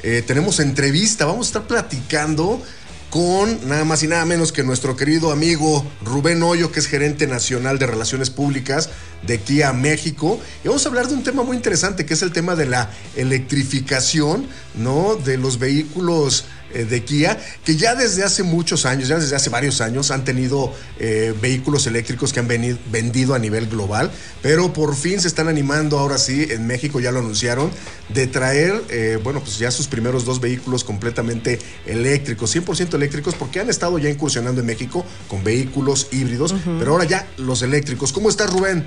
[0.02, 2.62] eh, tenemos entrevista, vamos a estar platicando
[3.11, 7.27] con nada más y nada menos que nuestro querido amigo Rubén Hoyo, que es gerente
[7.27, 8.88] nacional de Relaciones Públicas
[9.27, 10.40] de Kia México.
[10.64, 12.90] Y vamos a hablar de un tema muy interesante, que es el tema de la
[13.16, 14.46] electrificación,
[14.77, 15.16] ¿no?
[15.16, 19.51] De los vehículos eh, de Kia, que ya desde hace muchos años, ya desde hace
[19.51, 24.94] varios años, han tenido eh, vehículos eléctricos que han vendido a nivel global, pero por
[24.94, 27.73] fin se están animando ahora sí, en México ya lo anunciaron,
[28.09, 32.99] de traer, eh, bueno, pues ya sus primeros dos vehículos completamente eléctricos, 100% eléctricos,
[33.38, 38.12] porque han estado ya incursionando en México con vehículos híbridos, pero ahora ya los eléctricos.
[38.12, 38.86] ¿Cómo estás, Rubén?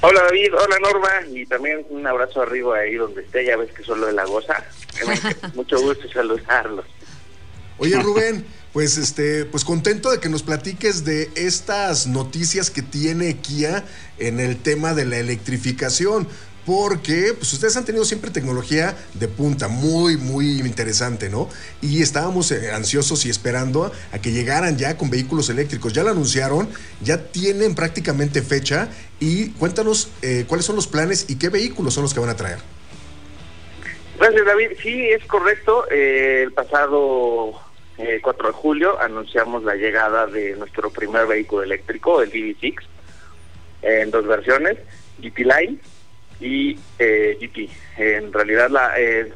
[0.00, 3.82] Hola David, hola Norma y también un abrazo arriba ahí donde esté, ya ves que
[3.82, 4.64] solo de la goza.
[5.54, 6.86] Mucho gusto saludarlos.
[7.78, 13.38] Oye Rubén, pues este, pues contento de que nos platiques de estas noticias que tiene
[13.38, 13.84] Kia
[14.18, 16.28] en el tema de la electrificación
[16.68, 21.48] porque pues ustedes han tenido siempre tecnología de punta, muy, muy interesante, ¿no?
[21.80, 25.94] Y estábamos eh, ansiosos y esperando a que llegaran ya con vehículos eléctricos.
[25.94, 26.68] Ya lo anunciaron,
[27.00, 32.02] ya tienen prácticamente fecha y cuéntanos eh, cuáles son los planes y qué vehículos son
[32.02, 32.58] los que van a traer.
[34.18, 34.72] Gracias, David.
[34.82, 35.86] Sí, es correcto.
[35.90, 37.62] Eh, el pasado
[38.20, 42.76] 4 de julio anunciamos la llegada de nuestro primer vehículo eléctrico, el DB6,
[43.80, 44.76] en dos versiones,
[45.22, 45.78] GT Line
[46.40, 47.70] y eh, GT.
[47.96, 49.32] En realidad la, eh,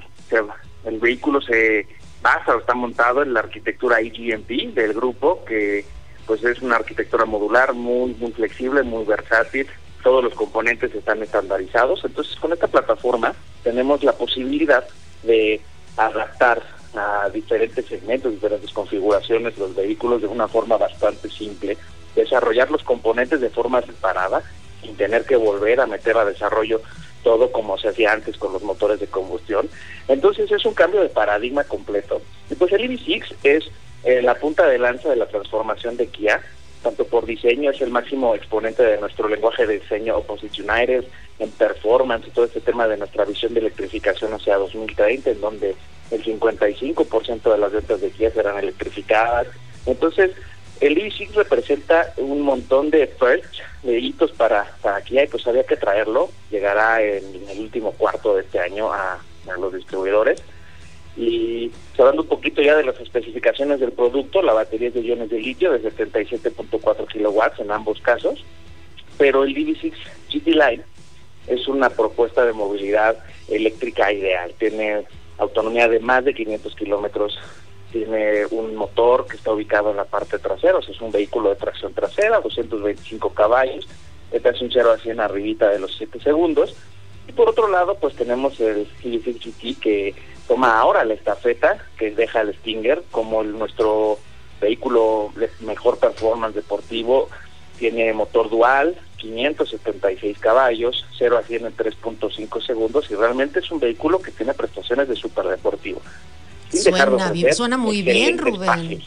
[0.84, 1.86] el vehículo se
[2.20, 5.84] basa o está montado en la arquitectura IGMP del grupo, que
[6.26, 9.66] pues es una arquitectura modular muy muy flexible, muy versátil.
[10.02, 12.04] Todos los componentes están estandarizados.
[12.04, 14.84] Entonces con esta plataforma tenemos la posibilidad
[15.22, 15.60] de
[15.96, 16.62] adaptar
[16.94, 21.78] a diferentes segmentos, diferentes configuraciones los vehículos de una forma bastante simple,
[22.14, 24.42] desarrollar los componentes de forma separada
[24.82, 26.82] sin tener que volver a meter a desarrollo
[27.22, 29.68] todo como se hacía antes con los motores de combustión.
[30.08, 32.20] Entonces es un cambio de paradigma completo.
[32.50, 33.64] Y pues el EV6 es
[34.04, 36.42] eh, la punta de lanza de la transformación de Kia,
[36.82, 41.04] tanto por diseño, es el máximo exponente de nuestro lenguaje de diseño Opposition United,
[41.38, 45.76] en performance y todo este tema de nuestra visión de electrificación hacia 2030, en donde
[46.10, 49.46] el 55% de las ventas de Kia serán electrificadas.
[49.86, 50.32] Entonces,
[50.82, 55.62] el EV6 representa un montón de firsts, de hitos para, para Kia y pues había
[55.62, 56.28] que traerlo.
[56.50, 59.20] Llegará en, el último cuarto de este año a,
[59.58, 60.42] los distribuidores.
[61.16, 65.30] Y hablando un poquito ya de las especificaciones del producto, la batería es de iones
[65.30, 68.44] de litio de 77.4 kilowatts en ambos casos,
[69.18, 69.92] pero el DB6
[70.30, 70.82] GT Line
[71.46, 73.18] es una propuesta de movilidad
[73.48, 74.52] eléctrica ideal.
[74.58, 75.04] Tiene
[75.38, 77.38] autonomía de más de 500 kilómetros
[77.92, 81.50] tiene un motor que está ubicado en la parte trasera, o sea, es un vehículo
[81.50, 83.86] de tracción trasera, 225 caballos,
[84.32, 86.74] este es un 0 a 100 arribita de los 7 segundos.
[87.28, 90.14] Y por otro lado, pues tenemos el GT que
[90.48, 94.18] toma ahora la estafeta, que deja el Stinger como nuestro
[94.60, 97.28] vehículo de mejor performance deportivo,
[97.78, 103.80] tiene motor dual, 576 caballos, 0 a 100 en 3.5 segundos y realmente es un
[103.80, 106.00] vehículo que tiene prestaciones de superdeportivo.
[106.72, 109.02] Suena, bien, suena muy bien, Rubén.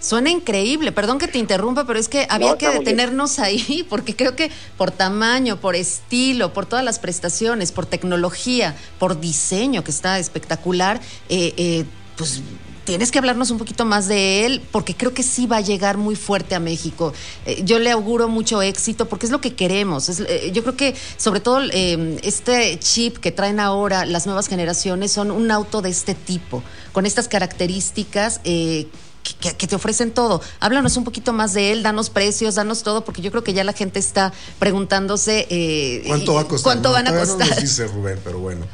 [0.00, 4.36] Suena increíble, perdón que te interrumpa, pero es que había que detenernos ahí porque creo
[4.36, 10.18] que por tamaño, por estilo, por todas las prestaciones, por tecnología, por diseño que está
[10.18, 11.84] espectacular, eh, eh,
[12.16, 12.42] pues
[12.86, 15.98] tienes que hablarnos un poquito más de él, porque creo que sí va a llegar
[15.98, 17.12] muy fuerte a México.
[17.44, 20.08] Eh, yo le auguro mucho éxito, porque es lo que queremos.
[20.20, 25.12] Eh, yo creo que, sobre todo, eh, este chip que traen ahora las nuevas generaciones
[25.12, 26.62] son un auto de este tipo,
[26.92, 28.40] con estas características.
[29.40, 30.40] Que, te ofrecen todo.
[30.60, 33.64] Háblanos un poquito más de él, danos precios, danos todo, porque yo creo que ya
[33.64, 36.72] la gente está preguntándose cuánto va a costar.
[36.72, 37.48] ¿Cuánto van a costar?
[37.48, 38.66] No nos dice Rubén, pero bueno.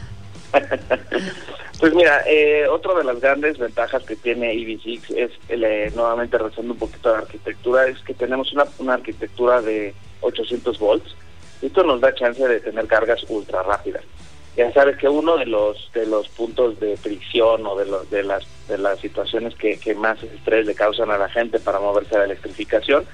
[1.83, 6.75] Pues mira, eh, otra de las grandes ventajas que tiene EV6 es, eh, nuevamente rezando
[6.75, 11.17] un poquito de arquitectura, es que tenemos una, una arquitectura de 800 volts.
[11.61, 14.05] Esto nos da chance de tener cargas ultra rápidas.
[14.57, 18.23] Ya sabes que uno de los de los puntos de fricción o de, los, de
[18.23, 22.15] las de las situaciones que, que más estrés le causan a la gente para moverse
[22.15, 23.07] a la electrificación,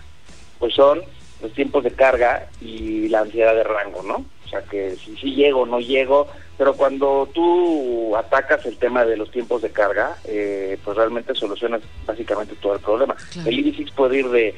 [0.58, 1.00] pues son
[1.40, 4.26] los tiempos de carga y la ansiedad de rango, ¿no?
[4.44, 6.28] O sea que si, si llego o no llego,
[6.59, 11.80] pero cuando tú atacas el tema de los tiempos de carga, eh, pues realmente solucionas
[12.04, 13.14] básicamente todo el problema.
[13.46, 14.54] El EV6 puede ir de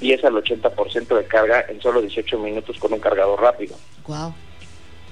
[0.00, 3.76] 10 al 80% de carga en solo 18 minutos con un cargador rápido.
[4.06, 4.34] Wow.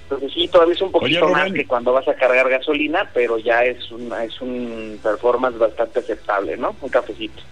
[0.05, 3.62] Entonces sí, todavía es un poquito más que cuando vas a cargar gasolina, pero ya
[3.62, 6.74] es un, es un performance bastante aceptable, ¿no?
[6.80, 7.43] Un cafecito.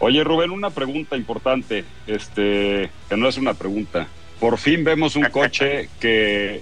[0.00, 4.08] Oye Rubén, una pregunta importante, este, que no es una pregunta.
[4.40, 6.60] Por fin vemos un coche que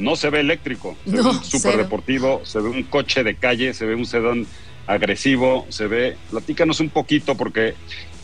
[0.00, 3.74] no se ve eléctrico, se ve un súper deportivo, se ve un coche de calle,
[3.74, 4.46] se ve un sedán
[4.86, 7.74] agresivo, se ve, platícanos un poquito porque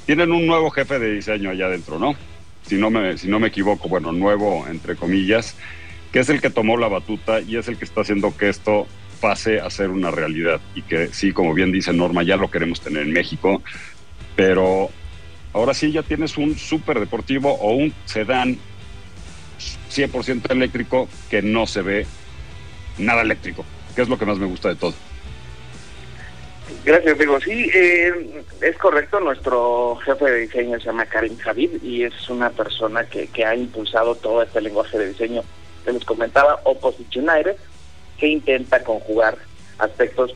[0.07, 2.15] tienen un nuevo jefe de diseño allá adentro, ¿no?
[2.67, 5.55] Si no me, si no me equivoco, bueno, nuevo entre comillas,
[6.13, 8.87] que es el que tomó la batuta y es el que está haciendo que esto
[9.21, 12.81] pase a ser una realidad y que sí, como bien dice Norma, ya lo queremos
[12.81, 13.63] tener en México,
[14.35, 14.91] pero
[15.53, 18.59] ahora sí ya tienes un súper deportivo o un sedán
[19.97, 22.07] 100% eléctrico que no se ve
[22.99, 24.95] nada eléctrico, que es lo que más me gusta de todo.
[26.85, 27.41] Gracias, digo.
[27.41, 29.21] Sí, eh, es correcto.
[29.21, 33.55] Nuestro jefe de diseño se llama Karim Javid y es una persona que, que ha
[33.55, 35.43] impulsado todo este lenguaje de diseño
[35.85, 37.57] que les comentaba, Opposite United,
[38.19, 39.39] que intenta conjugar
[39.79, 40.35] aspectos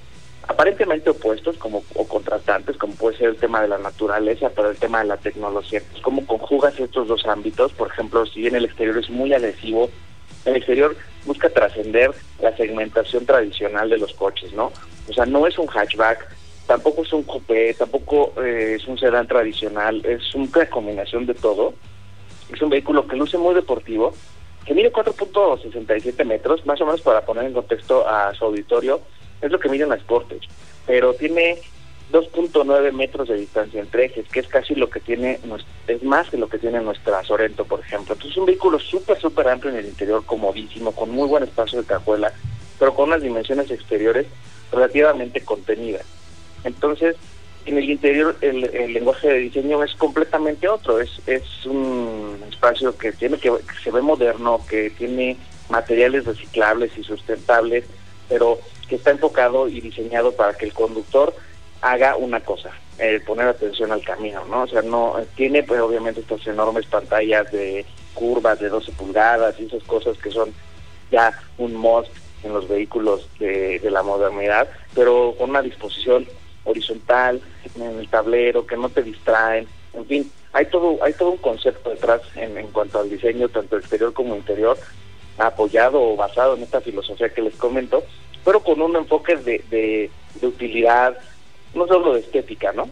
[0.51, 4.77] aparentemente opuestos como o contrastantes, como puede ser el tema de la naturaleza, pero el
[4.77, 5.81] tema de la tecnología.
[6.03, 7.73] ¿Cómo conjugas estos dos ámbitos?
[7.73, 9.89] Por ejemplo, si bien el exterior es muy agresivo,
[10.45, 12.11] el exterior busca trascender
[12.43, 14.73] la segmentación tradicional de los coches, ¿no?
[15.09, 16.29] O sea, no es un hatchback,
[16.67, 21.75] tampoco es un coupé, tampoco eh, es un sedán tradicional, es una combinación de todo.
[22.53, 24.13] Es un vehículo que luce muy deportivo,
[24.67, 29.01] que mide 4.67 metros, más o menos para poner en contexto a su auditorio,
[29.41, 30.49] es lo que mide la Sportage,
[30.87, 31.59] pero tiene
[32.13, 35.39] 2.9 metros de distancia entre ejes, que es casi lo que tiene,
[35.87, 38.15] es más que lo que tiene nuestra Sorento, por ejemplo.
[38.15, 41.81] Entonces es un vehículo súper, súper amplio en el interior, comodísimo, con muy buen espacio
[41.81, 42.33] de cajuela,
[42.79, 44.27] pero con unas dimensiones exteriores
[44.73, 46.05] relativamente contenidas.
[46.65, 47.17] Entonces,
[47.67, 48.61] en el interior el,
[48.93, 53.53] lenguaje de diseño es completamente otro, es, es un espacio que tiene que
[53.85, 55.37] se ve moderno, que tiene
[55.69, 57.85] materiales reciclables y sustentables,
[58.29, 58.59] pero
[58.91, 61.33] que está enfocado y diseñado para que el conductor
[61.81, 64.65] haga una cosa, eh, poner atención al camino, ¿no?
[64.65, 69.67] O sea, no tiene pues obviamente estas enormes pantallas de curvas de 12 pulgadas y
[69.67, 70.53] esas cosas que son
[71.13, 72.11] ya un must
[72.43, 76.27] en los vehículos de, la modernidad, pero con una disposición
[76.65, 77.41] horizontal
[77.77, 81.91] en el tablero, que no te distraen, en fin, hay todo, hay todo un concepto
[81.91, 84.77] detrás en, en cuanto al diseño, tanto exterior como interior,
[85.39, 88.03] apoyado o basado en esta filosofía que les comento,
[88.45, 90.11] pero con un enfoque de, de,
[90.47, 91.19] utilidad,
[91.75, 92.89] no solo de estética, ¿no?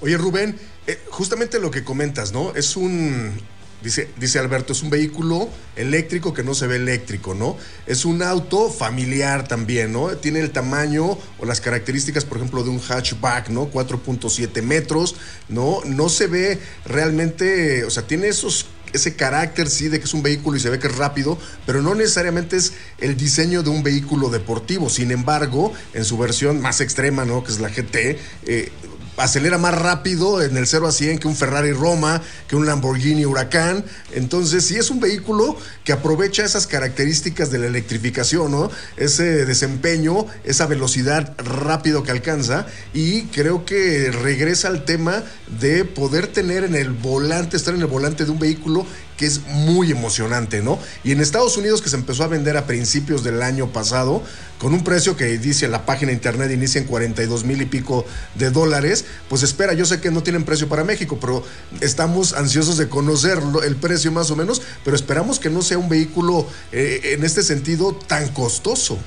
[0.00, 2.52] Oye, Rubén, eh, justamente lo que comentas, ¿no?
[2.54, 3.34] Es un,
[3.82, 7.56] dice, dice Alberto, es un vehículo eléctrico que no se ve eléctrico, ¿no?
[7.86, 10.08] Es un auto familiar también, ¿no?
[10.16, 13.70] Tiene el tamaño o las características, por ejemplo, de un hatchback, ¿no?
[13.70, 15.16] 4.7 metros,
[15.48, 15.78] ¿no?
[15.84, 20.22] No se ve realmente, o sea, tiene esos ese carácter, sí, de que es un
[20.22, 23.82] vehículo y se ve que es rápido, pero no necesariamente es el diseño de un
[23.82, 24.88] vehículo deportivo.
[24.88, 27.42] Sin embargo, en su versión más extrema, ¿no?
[27.42, 28.72] Que es la GT, eh,
[29.16, 33.24] acelera más rápido en el 0 a 100 que un Ferrari Roma, que un Lamborghini
[33.24, 33.84] Huracán.
[34.12, 38.70] Entonces, sí es un vehículo que aprovecha esas características de la electrificación, ¿no?
[38.96, 45.22] Ese desempeño, esa velocidad rápido que alcanza y creo que regresa al tema
[45.60, 48.86] de poder tener en el volante, estar en el volante de un vehículo
[49.16, 50.78] que es muy emocionante, ¿no?
[51.02, 54.22] Y en Estados Unidos que se empezó a vender a principios del año pasado,
[54.58, 58.50] con un precio que dice la página internet inicia en 42 mil y pico de
[58.50, 61.44] dólares, pues espera, yo sé que no tienen precio para México, pero
[61.80, 65.88] estamos ansiosos de conocerlo, el precio más o menos, pero esperamos que no sea un
[65.88, 68.98] vehículo eh, en este sentido tan costoso.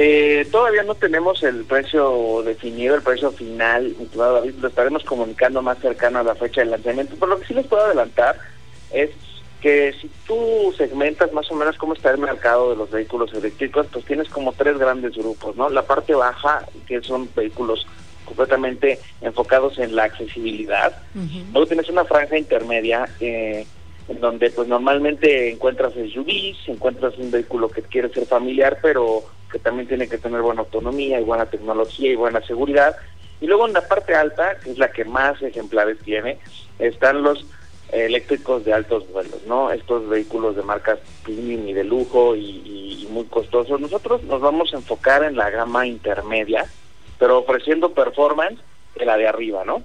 [0.00, 6.20] Eh, todavía no tenemos el precio definido, el precio final, lo estaremos comunicando más cercano
[6.20, 8.38] a la fecha del lanzamiento, pero lo que sí les puedo adelantar
[8.92, 9.10] es
[9.60, 13.88] que si tú segmentas más o menos cómo está el mercado de los vehículos eléctricos,
[13.92, 15.68] pues tienes como tres grandes grupos, ¿no?
[15.68, 17.84] La parte baja, que son vehículos
[18.24, 20.96] completamente enfocados en la accesibilidad.
[21.52, 23.66] Luego tienes una franja intermedia eh,
[24.06, 29.58] en donde pues normalmente encuentras SUVs, encuentras un vehículo que quiere ser familiar, pero que
[29.58, 32.96] también tiene que tener buena autonomía y buena tecnología y buena seguridad.
[33.40, 36.38] Y luego en la parte alta, que es la que más ejemplares tiene,
[36.78, 37.46] están los
[37.92, 39.70] eléctricos de altos vuelos, ¿no?
[39.72, 43.80] Estos vehículos de marcas premium y de lujo y, muy costosos.
[43.80, 46.66] Nosotros nos vamos a enfocar en la gama intermedia,
[47.18, 48.60] pero ofreciendo performance
[48.96, 49.82] de la de arriba, ¿no?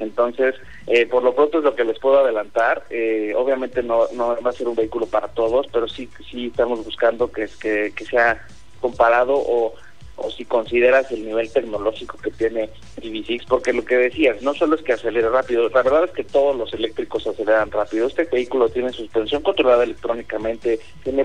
[0.00, 0.56] Entonces,
[0.88, 2.84] eh, por lo pronto es lo que les puedo adelantar.
[2.90, 6.84] Eh, obviamente no, no va a ser un vehículo para todos, pero sí sí estamos
[6.84, 8.44] buscando que, que, que sea
[8.78, 9.74] comparado o,
[10.16, 12.70] o si consideras el nivel tecnológico que tiene
[13.00, 16.24] EV6, porque lo que decías, no solo es que acelere rápido, la verdad es que
[16.24, 18.06] todos los eléctricos aceleran rápido.
[18.06, 21.24] Este vehículo tiene suspensión controlada electrónicamente, tiene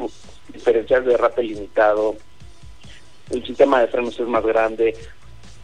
[0.49, 2.15] diferencial de rape limitado,
[3.31, 4.95] el sistema de frenos es más grande,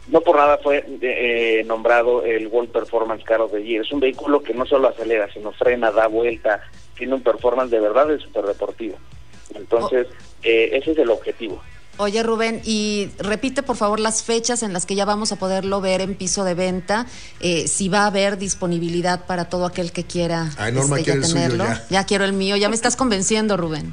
[0.08, 3.84] no por nada fue eh, nombrado el World Performance Car of the Year.
[3.84, 6.62] Es un vehículo que no solo acelera, sino frena, da vuelta,
[6.96, 8.96] tiene un performance de verdad de super deportivo.
[9.54, 10.08] Entonces,
[10.42, 11.62] eh, ese es el objetivo.
[12.00, 15.82] Oye Rubén, y repite por favor las fechas en las que ya vamos a poderlo
[15.82, 17.04] ver en piso de venta,
[17.40, 21.26] eh, si va a haber disponibilidad para todo aquel que quiera Ay, Norma, este, ya
[21.28, 21.64] tenerlo.
[21.64, 21.84] ya.
[21.90, 23.92] ya quiero el mío, ya me estás convenciendo Rubén.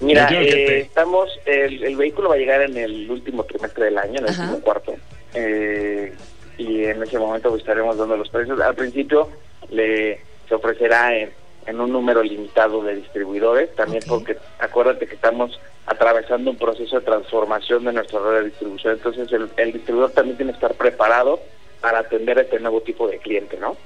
[0.00, 3.98] Mira, eh, te- estamos, el, el vehículo va a llegar en el último trimestre del
[3.98, 4.42] año, en el Ajá.
[4.44, 4.94] último cuarto.
[5.34, 6.14] Eh,
[6.56, 8.58] y en ese momento estaremos dando los precios.
[8.62, 9.28] Al principio
[9.70, 11.30] le se ofrecerá en,
[11.66, 17.04] en un número limitado de distribuidores, también porque acuérdate que estamos atravesando un proceso de
[17.04, 21.40] transformación de nuestra red de distribución, entonces el, el distribuidor también tiene que estar preparado
[21.80, 23.76] para atender a este nuevo tipo de cliente, ¿no?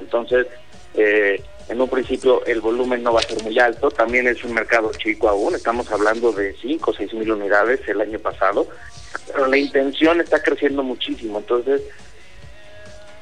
[0.00, 0.46] Entonces,
[0.94, 4.54] eh, en un principio el volumen no va a ser muy alto, también es un
[4.54, 8.66] mercado chico aún, estamos hablando de 5 o 6 mil unidades el año pasado,
[9.26, 11.82] pero la intención está creciendo muchísimo, entonces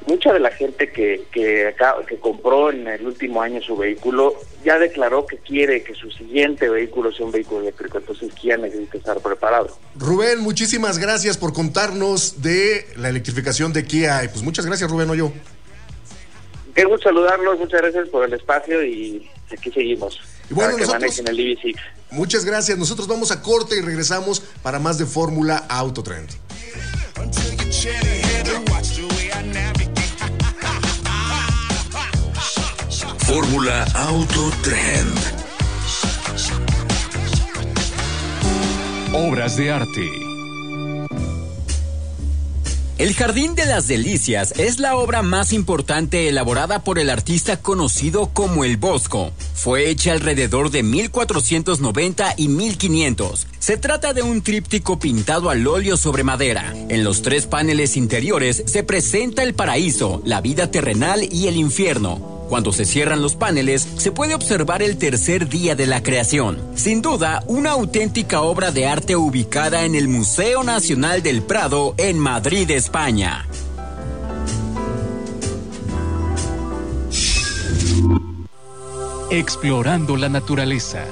[0.07, 4.33] mucha de la gente que, que, acá- que compró en el último año su vehículo
[4.63, 8.97] ya declaró que quiere que su siguiente vehículo sea un vehículo eléctrico, entonces Kia necesita
[8.97, 9.77] estar preparado.
[9.95, 14.23] Rubén, muchísimas gracias por contarnos de la electrificación de Kia.
[14.23, 15.31] Y pues muchas gracias, Rubén Hoyo.
[16.73, 20.19] Qué gusto saludarlos, muchas gracias por el espacio y aquí seguimos.
[20.49, 21.75] Y bueno, para que nosotros- manejen el EV6.
[22.11, 22.77] Muchas gracias.
[22.77, 26.29] Nosotros vamos a corte y regresamos para más de Fórmula Autotrend.
[33.27, 35.17] Fórmula Auto Trend.
[39.13, 40.09] Obras de arte.
[42.97, 48.29] El Jardín de las Delicias es la obra más importante elaborada por el artista conocido
[48.33, 49.33] como el Bosco.
[49.53, 53.47] Fue hecha alrededor de 1490 y 1500.
[53.59, 56.73] Se trata de un tríptico pintado al óleo sobre madera.
[56.87, 62.36] En los tres paneles interiores se presenta el paraíso, la vida terrenal y el infierno.
[62.49, 66.57] Cuando se cierran los paneles, se puede observar el tercer día de la creación.
[66.75, 72.17] Sin duda, una auténtica obra de arte ubicada en el Museo Nacional del Prado en
[72.17, 73.47] Madrid, España.
[79.29, 81.05] Explorando la naturaleza.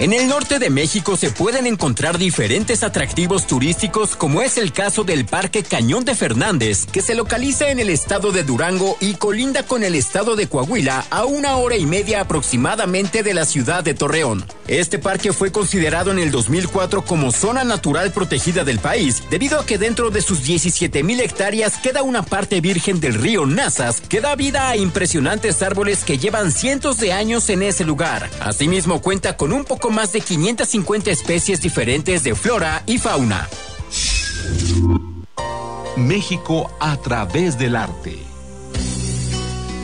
[0.00, 5.02] En el norte de México se pueden encontrar diferentes atractivos turísticos como es el caso
[5.02, 9.64] del Parque Cañón de Fernández, que se localiza en el estado de Durango y colinda
[9.64, 13.94] con el estado de Coahuila a una hora y media aproximadamente de la ciudad de
[13.94, 14.46] Torreón.
[14.68, 19.66] Este parque fue considerado en el 2004 como zona natural protegida del país, debido a
[19.66, 24.20] que dentro de sus 17 mil hectáreas queda una parte virgen del río Nazas que
[24.20, 28.30] da vida a impresionantes árboles que llevan cientos de años en ese lugar.
[28.38, 33.48] Asimismo cuenta con un poco más de 550 especies diferentes de flora y fauna.
[35.96, 38.27] México a través del arte.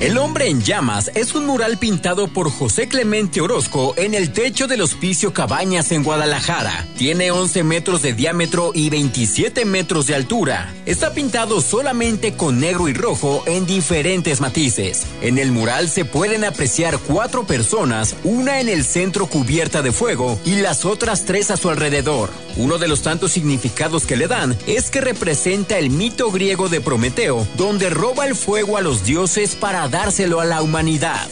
[0.05, 4.67] El hombre en llamas es un mural pintado por José Clemente Orozco en el techo
[4.67, 6.87] del Hospicio Cabañas en Guadalajara.
[6.99, 10.75] Tiene 11 metros de diámetro y 27 metros de altura.
[10.85, 15.07] Está pintado solamente con negro y rojo en diferentes matices.
[15.23, 20.39] En el mural se pueden apreciar cuatro personas, una en el centro cubierta de fuego
[20.45, 22.29] y las otras tres a su alrededor.
[22.59, 26.83] Uno de los tantos significados que le dan es que representa el mito griego de
[26.83, 31.29] Prometeo, donde roba el fuego a los dioses para dárselo a la humanidad.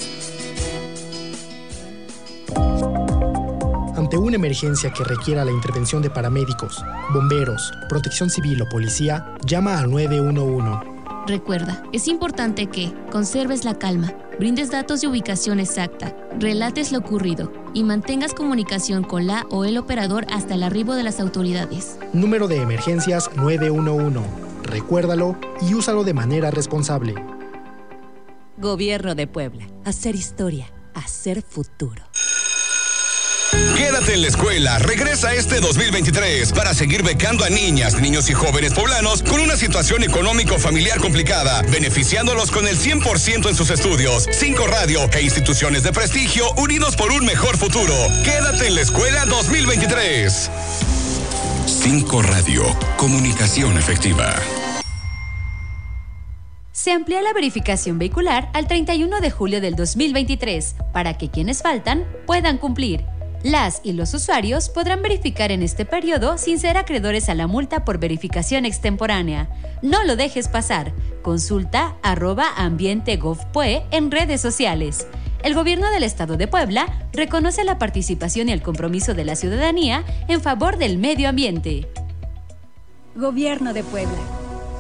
[3.97, 6.81] Ante una emergencia que requiera la intervención de paramédicos,
[7.13, 10.79] bomberos, protección civil o policía, llama al 911.
[11.27, 17.53] Recuerda, es importante que conserves la calma, brindes datos de ubicación exacta, relates lo ocurrido
[17.75, 21.99] y mantengas comunicación con la o el operador hasta el arribo de las autoridades.
[22.13, 24.21] Número de emergencias 911.
[24.63, 25.37] Recuérdalo
[25.69, 27.32] y úsalo de manera responsable.
[28.63, 29.67] Gobierno de Puebla.
[29.85, 30.73] Hacer historia.
[30.95, 32.03] Hacer futuro.
[33.77, 38.73] Quédate en la escuela, regresa este 2023 para seguir becando a niñas, niños y jóvenes
[38.73, 44.27] poblanos con una situación económico familiar complicada, beneficiándolos con el 100% en sus estudios.
[44.31, 47.95] Cinco radio e instituciones de prestigio unidos por un mejor futuro.
[48.25, 50.51] Quédate en la escuela 2023.
[51.67, 52.63] 5 Radio.
[52.97, 54.37] Comunicación efectiva.
[56.83, 62.05] Se amplía la verificación vehicular al 31 de julio del 2023 para que quienes faltan
[62.27, 63.05] puedan cumplir.
[63.45, 67.85] Las y los usuarios podrán verificar en este periodo sin ser acreedores a la multa
[67.85, 69.49] por verificación extemporánea.
[69.81, 70.93] No lo dejes pasar.
[71.23, 75.07] Consulta arroba ambiente.gov.pue en redes sociales.
[75.45, 80.05] El gobierno del estado de Puebla reconoce la participación y el compromiso de la ciudadanía
[80.27, 81.87] en favor del medio ambiente.
[83.15, 84.19] Gobierno de Puebla.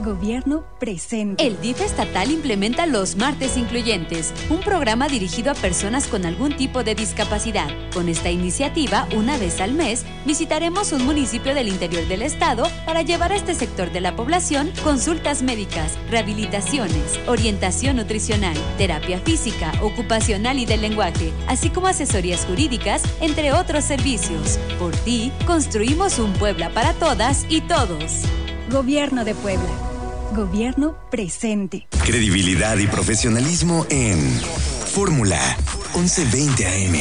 [0.03, 1.46] Gobierno presente.
[1.46, 6.82] El DIF estatal implementa los martes incluyentes, un programa dirigido a personas con algún tipo
[6.82, 7.68] de discapacidad.
[7.94, 13.03] Con esta iniciativa, una vez al mes, visitaremos un municipio del interior del estado para
[13.03, 20.59] llevar a este sector de la población consultas médicas, rehabilitaciones, orientación nutricional, terapia física, ocupacional
[20.59, 24.59] y del lenguaje, así como asesorías jurídicas, entre otros servicios.
[24.80, 28.22] Por ti, construimos un Puebla para todas y todos.
[28.68, 29.91] Gobierno de Puebla.
[30.35, 31.87] Gobierno presente.
[32.05, 34.18] Credibilidad y profesionalismo en
[34.95, 35.39] Fórmula
[35.95, 36.97] 1120 AM.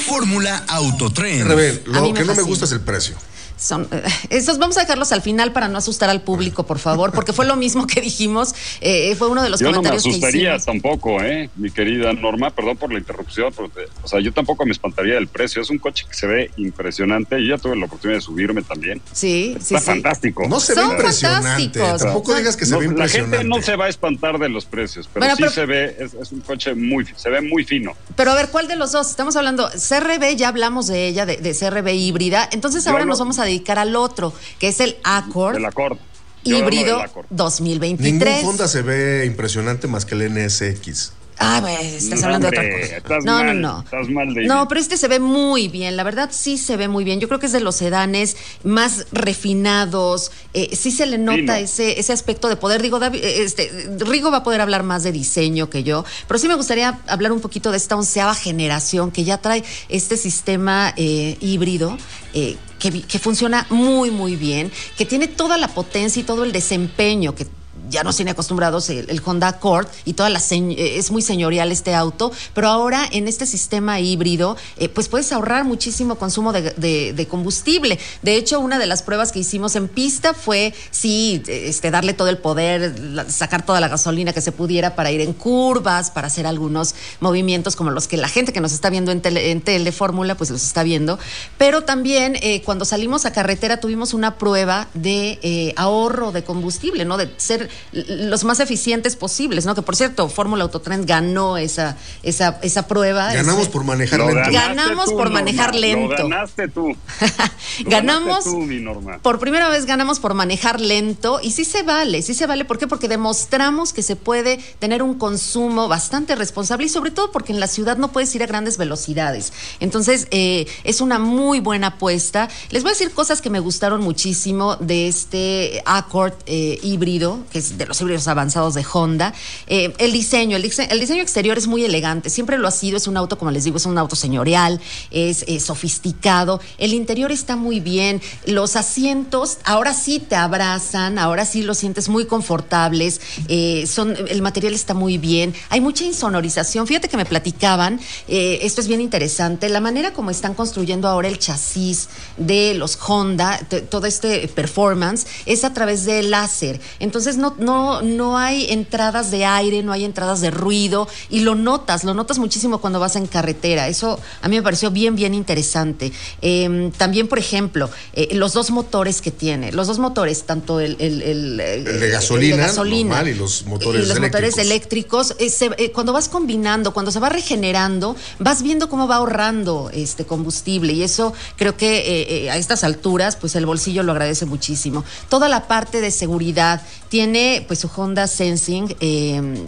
[0.00, 1.42] Fórmula Autotren.
[1.42, 3.16] A lo que no me gusta es el precio.
[3.60, 7.12] Son, eh, esos vamos a dejarlos al final para no asustar al público, por favor,
[7.12, 8.54] porque fue lo mismo que dijimos.
[8.80, 11.50] eh, fue uno de los Yo no me comentarios que asustaría tampoco, ¿eh?
[11.56, 15.14] Mi querida Norma, perdón por la interrupción, pero te- o sea, yo tampoco me espantaría
[15.14, 15.60] del precio.
[15.60, 17.36] Es un coche que se ve impresionante.
[17.44, 19.00] Yo ya tuve la oportunidad de subirme también.
[19.12, 19.84] Sí, sí, Está sí.
[19.86, 20.48] fantástico.
[20.48, 21.46] No se ve Son impresionante.
[21.78, 22.00] fantásticos.
[22.02, 23.36] Tampoco digas que se No, ve La impresionante.
[23.38, 25.96] gente no se va a espantar de los precios, pero Bueno, sí pero- se ve,
[25.98, 27.92] es, es un coche muy, se ve muy fino.
[28.16, 29.10] Pero a ver, ¿cuál de los dos?
[29.10, 32.48] Estamos hablando, CRB, ya hablamos de ella, de, de CRB híbrida.
[32.52, 35.98] Entonces ahora nos vamos a dedicar al otro, que es el Accord El Accord.
[36.42, 37.26] Yo híbrido del Accord.
[37.30, 38.36] 2023.
[38.36, 41.12] Ningún Honda se ve impresionante más que el NSX.
[41.42, 42.96] Ah, estás No, hablando de otra cosa.
[42.98, 43.80] estás no, mal, no, no.
[43.82, 44.46] estás mal, David.
[44.46, 47.18] No, pero este se ve muy bien, la verdad sí se ve muy bien.
[47.18, 50.32] Yo creo que es de los sedanes más refinados.
[50.52, 52.82] eh, sí se le nota ese, ese aspecto de poder.
[52.82, 53.70] Digo, David, eh, este,
[54.00, 57.32] Rigo va a poder hablar más de diseño que yo, pero sí me gustaría hablar
[57.32, 61.96] un poquito de esta onceava generación que ya trae este sistema eh, híbrido.
[62.34, 67.34] eh, que funciona muy, muy bien, que tiene toda la potencia y todo el desempeño
[67.34, 67.46] que
[67.90, 71.94] ya nos tiene acostumbrados el, Honda Accord y toda la eh, es muy señorial este
[71.94, 77.98] auto, pero ahora en este sistema híbrido, eh, pues puedes ahorrar muchísimo consumo de, combustible.
[78.22, 82.28] De hecho, una de las pruebas que hicimos en pista fue sí, este, darle todo
[82.28, 82.94] el poder,
[83.28, 87.76] sacar toda la gasolina que se pudiera para ir en curvas, para hacer algunos movimientos
[87.76, 89.92] como los que la gente que nos está viendo en tele,
[90.36, 91.18] pues los está viendo.
[91.58, 97.16] Pero también eh, cuando salimos a carretera tuvimos una prueba de ahorro de combustible, ¿no?
[97.16, 99.74] De ser los más eficientes posibles, ¿no?
[99.74, 103.32] Que por cierto, Fórmula Autotren ganó esa, esa, esa prueba.
[103.32, 104.50] Ganamos Ese- por manejar lento.
[104.52, 106.16] Ganamos tú, por Norma, manejar lento.
[106.16, 106.96] Lo ganaste tú.
[107.86, 109.18] Ganamos ganaste tú, mi Norma.
[109.22, 112.64] por primera vez ganamos por manejar lento y sí se vale, sí se vale.
[112.64, 112.86] ¿Por qué?
[112.86, 117.60] Porque demostramos que se puede tener un consumo bastante responsable y sobre todo porque en
[117.60, 119.52] la ciudad no puedes ir a grandes velocidades.
[119.80, 122.48] Entonces, eh, es una muy buena apuesta.
[122.70, 127.58] Les voy a decir cosas que me gustaron muchísimo de este Accord eh, híbrido, que
[127.58, 129.32] es de los híbridos avanzados de Honda.
[129.66, 132.96] Eh, el diseño, el, dise- el diseño exterior es muy elegante, siempre lo ha sido,
[132.96, 136.60] es un auto, como les digo, es un auto señorial, es, sofisticado.
[136.78, 142.08] El interior está muy bien, los asientos ahora sí te abrazan, ahora sí los sientes
[142.08, 146.86] muy confortables, eh, son, el material está muy bien, hay mucha insonorización.
[146.86, 151.28] Fíjate que me platicaban, eh, esto es bien interesante, la manera como están construyendo ahora
[151.28, 153.58] el chasis de los Honda,
[153.88, 156.80] todo este performance, es a través de láser.
[156.98, 161.54] Entonces no, no, no hay entradas de aire, no hay entradas de ruido y lo
[161.54, 163.88] notas, lo notas muchísimo cuando vas en carretera.
[163.88, 166.12] Eso a mí me pareció bien, bien interesante.
[166.42, 170.96] Eh, también, por ejemplo, eh, los dos motores que tiene, los dos motores, tanto el,
[170.98, 175.30] el, el- El de gasolina, gasolina normal, y los motores y los motores eléctricos.
[175.30, 179.16] eléctricos, eh, se- eh, cuando vas combinando, cuando se va regenerando, vas viendo cómo va
[179.16, 184.46] ahorrando este combustible y eso creo que a estas alturas, pues el bolsillo lo agradece
[184.46, 185.04] muchísimo.
[185.28, 189.64] Toda la parte de seguridad tiene pues su Honda Sensing eh,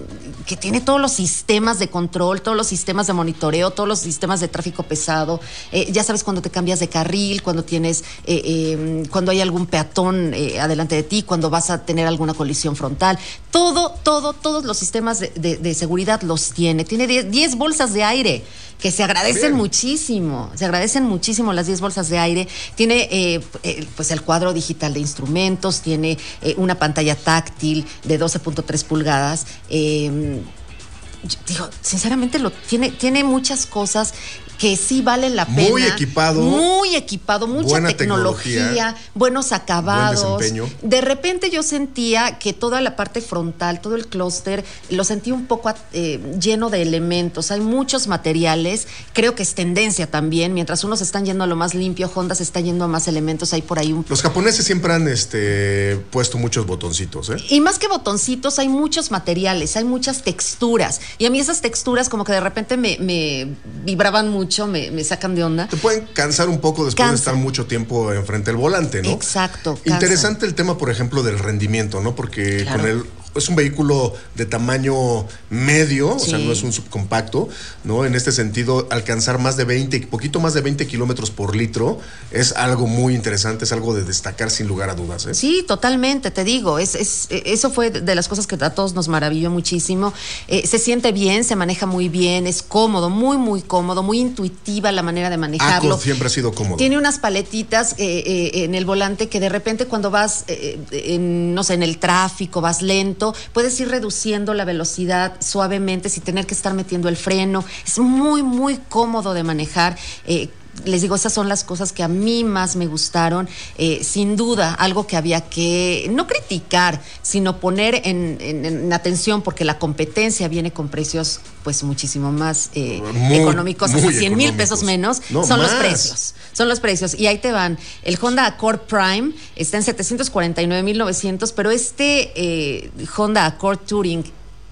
[0.47, 4.41] que tiene todos los sistemas de control, todos los sistemas de monitoreo, todos los sistemas
[4.41, 5.41] de tráfico pesado.
[5.71, 9.67] Eh, ya sabes cuando te cambias de carril, cuando tienes, eh, eh, cuando hay algún
[9.67, 13.19] peatón eh, adelante de ti, cuando vas a tener alguna colisión frontal.
[13.51, 16.85] Todo, todo, todos los sistemas de, seguridad los tiene.
[16.85, 18.45] Tiene 10 10 bolsas de aire
[18.83, 19.55] que se agradecen Bien.
[19.55, 22.49] muchísimo, se agradecen muchísimo las 10 bolsas de aire.
[22.75, 28.19] Tiene eh, eh, pues el cuadro digital de instrumentos, tiene eh, una pantalla táctil de
[28.19, 29.47] 12.3 pulgadas.
[29.71, 34.15] yo digo, sinceramente lo tiene, tiene muchas cosas
[34.59, 35.71] que sí valen la pena.
[35.71, 36.41] Muy equipado.
[36.41, 40.43] Muy equipado, mucha tecnología, buenos acabados.
[40.83, 45.47] De repente yo sentía que toda la parte frontal, todo el clúster, lo sentí un
[45.47, 47.51] poco eh, lleno de elementos.
[47.51, 48.87] Hay muchos materiales.
[49.13, 50.55] Creo que es tendencia también.
[50.55, 53.53] Mientras unos están yendo a lo más limpio, Honda se está yendo a más elementos.
[53.53, 54.05] Hay por ahí un.
[54.09, 57.37] Los japoneses siempre han este, puesto muchos botoncitos, ¿eh?
[57.49, 61.01] Y más que botoncitos, hay muchos materiales, hay muchas texturas.
[61.19, 63.49] Y a mí esas texturas, como que de repente me, me
[63.85, 65.69] vibraban mucho me, sacan de onda.
[65.69, 69.11] Te pueden cansar un poco después de estar mucho tiempo enfrente del volante, ¿no?
[69.11, 69.79] Exacto.
[69.85, 72.17] Interesante el tema, por ejemplo, del rendimiento, ¿no?
[72.17, 73.05] Porque con el
[73.35, 77.49] es un vehículo de tamaño medio, o sea, no es un subcompacto,
[77.85, 78.05] ¿no?
[78.05, 81.99] En este sentido, alcanzar más de 20, poquito más de 20 kilómetros por litro
[82.31, 85.27] es algo muy interesante, es algo de destacar sin lugar a dudas.
[85.27, 85.35] ¿eh?
[85.35, 89.09] Sí, totalmente, te digo, es, es, eso fue de las cosas que a todos nos
[89.09, 90.13] maravilló muchísimo.
[90.49, 94.93] Eh, se siente bien, se maneja muy bien, es cómodo, muy, muy cómodo, muy intuitiva
[94.93, 95.99] la manera de manejarlo.
[95.99, 96.77] siempre ha sido cómodo.
[96.77, 101.75] Tiene unas paletitas eh, en el volante que de repente cuando vas, en, no sé,
[101.75, 103.22] en el tráfico, vas lento,
[103.53, 107.65] puedes ir reduciendo la velocidad suavemente sin tener que estar metiendo el freno.
[107.87, 109.97] Es muy, muy cómodo de manejar.
[110.27, 110.49] Eh,
[110.85, 113.49] les digo, esas son las cosas que a mí más me gustaron.
[113.79, 119.79] Eh, sin duda, algo que había que no criticar, sino poner en, atención, porque la
[119.79, 123.01] competencia viene con precios pues muchísimo más eh,
[123.31, 126.35] económicos, hasta 100 mil pesos menos, son los precios.
[126.53, 127.15] Son los precios.
[127.15, 127.79] Y ahí te van.
[128.03, 134.25] El Honda Accord Prime está en 749.900, pero este eh, Honda Accord Touring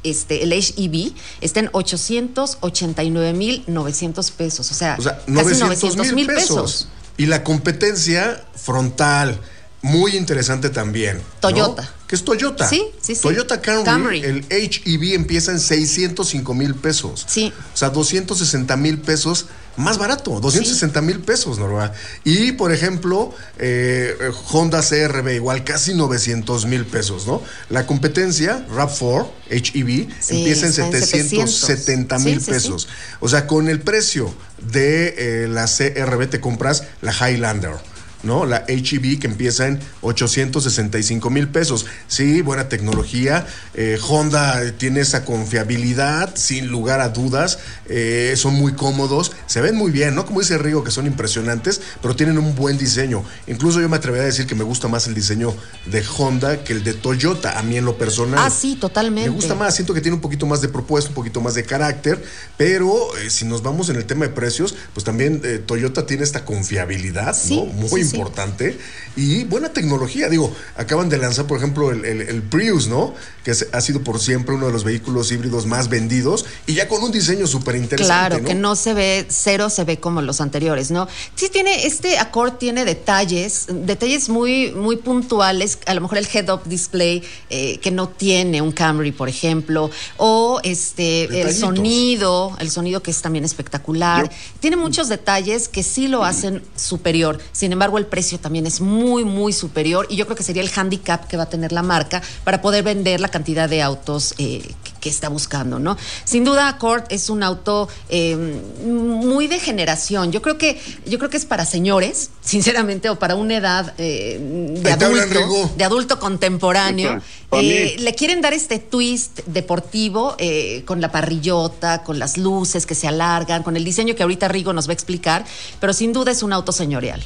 [0.02, 4.70] este, el HEV está en 889.900 pesos.
[4.70, 6.88] O sea, o sea 900 mil pesos.
[7.16, 9.40] Y la competencia frontal,
[9.82, 11.20] muy interesante también.
[11.40, 11.92] Toyota.
[12.10, 12.68] ¿Qué es Toyota?
[12.68, 13.22] Sí, sí, sí.
[13.22, 17.24] Toyota Camry, el HEV empieza en 605 mil pesos.
[17.28, 17.52] Sí.
[17.72, 19.46] O sea, 260 mil pesos
[19.76, 21.92] más barato, 260 mil pesos, Norma.
[22.24, 24.12] Y, por ejemplo, eh,
[24.50, 27.44] Honda CRB, igual casi 900 mil pesos, ¿no?
[27.68, 32.88] La competencia, RAV4, HEV, empieza en 770 mil pesos.
[33.20, 34.34] O sea, con el precio
[34.72, 37.74] de eh, la CRB te compras la Highlander.
[38.22, 38.44] ¿No?
[38.44, 41.86] La HEV que empieza en 865 mil pesos.
[42.08, 43.46] Sí, buena tecnología.
[43.74, 47.58] Eh, Honda tiene esa confiabilidad, sin lugar a dudas.
[47.86, 49.32] Eh, son muy cómodos.
[49.46, 50.26] Se ven muy bien, ¿no?
[50.26, 53.24] Como dice Rigo, que son impresionantes, pero tienen un buen diseño.
[53.46, 55.54] Incluso yo me atrevería a decir que me gusta más el diseño
[55.86, 58.40] de Honda que el de Toyota, a mí en lo personal.
[58.42, 59.28] Ah, sí, totalmente.
[59.28, 61.64] Me gusta más, siento que tiene un poquito más de propuesta, un poquito más de
[61.64, 62.22] carácter,
[62.56, 66.44] pero eh, si nos vamos en el tema de precios, pues también Toyota tiene esta
[66.44, 67.64] confiabilidad, ¿no?
[67.66, 68.78] Muy importante
[69.16, 70.28] y buena tecnología.
[70.28, 73.14] Digo, acaban de lanzar, por ejemplo, el, Prius, ¿no?
[73.44, 77.02] Que ha sido por siempre uno de los vehículos híbridos más vendidos y ya con
[77.02, 78.36] un diseño súper interesante.
[78.36, 81.08] Claro, que no se ve cero, se ve como los anteriores, ¿no?
[81.34, 85.78] Sí, tiene, este Accord tiene detalles, detalles muy, muy puntuales.
[85.86, 90.60] A lo mejor el head-up display eh, que no tiene un Camry, por ejemplo, o
[90.62, 94.30] este, el sonido, el sonido que es también espectacular.
[94.60, 97.38] Tiene muchos detalles que sí lo hacen superior.
[97.52, 100.70] Sin embargo, el precio también es muy, muy superior y yo creo que sería el
[100.74, 104.68] handicap que va a tener la marca para poder vender la cantidad de autos eh,
[105.00, 105.96] que, está buscando, ¿no?
[106.24, 108.36] Sin duda, Accord es un auto eh,
[108.84, 110.32] muy de generación.
[110.32, 114.74] Yo creo que, yo creo que es para señores, sinceramente, o para una edad eh,
[114.82, 117.22] de adulto, de adulto contemporáneo.
[117.52, 120.36] le quieren dar este twist deportivo
[120.84, 124.72] con la parrillota, con las luces que se alargan, con el diseño que ahorita Rigo
[124.72, 125.44] nos va a explicar,
[125.78, 127.22] pero sin duda es un auto señorial.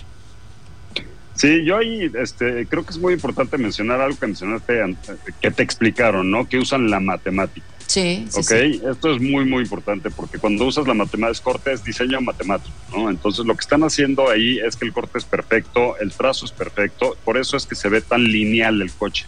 [1.35, 4.97] Sí, yo ahí este, creo que es muy importante mencionar algo que mencionaste,
[5.41, 6.49] que te explicaron, ¿no?
[6.49, 7.67] Que usan la matemática.
[7.87, 8.41] Sí, sí.
[8.41, 8.51] Ok,
[8.91, 13.11] esto es muy, muy importante porque cuando usas la matemática, corte es diseño matemático, ¿no?
[13.11, 16.53] Entonces lo que están haciendo ahí es que el corte es perfecto, el trazo es
[16.53, 19.27] perfecto, por eso es que se ve tan lineal el coche.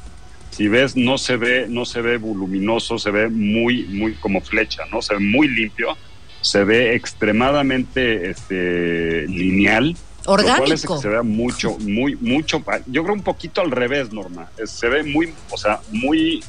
[0.51, 4.85] Si ves, no se ve, no se ve voluminoso, se ve muy, muy como flecha,
[4.91, 5.03] ¿no?
[5.03, 5.97] Se ve muy limpio,
[6.41, 9.97] se ve extremadamente este, lineal
[10.27, 10.99] Orgánico.
[10.99, 12.63] se vea mucho, muy, mucho.
[12.87, 14.51] Yo creo un poquito al revés, Norma.
[14.65, 16.43] Se ve muy, o sea, muy,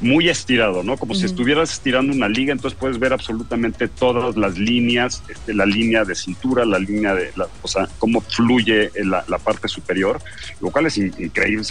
[0.00, 0.96] muy estirado, ¿no?
[0.96, 5.66] Como si estuvieras estirando una liga, entonces puedes ver absolutamente todas las líneas, este, la
[5.66, 10.20] línea de cintura, la línea de, la, o sea, cómo fluye la, la parte superior,
[10.60, 11.64] lo cual es increíble.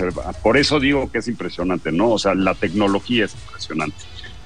[0.43, 2.11] Por eso digo que es impresionante, ¿no?
[2.11, 3.97] O sea, la tecnología es impresionante.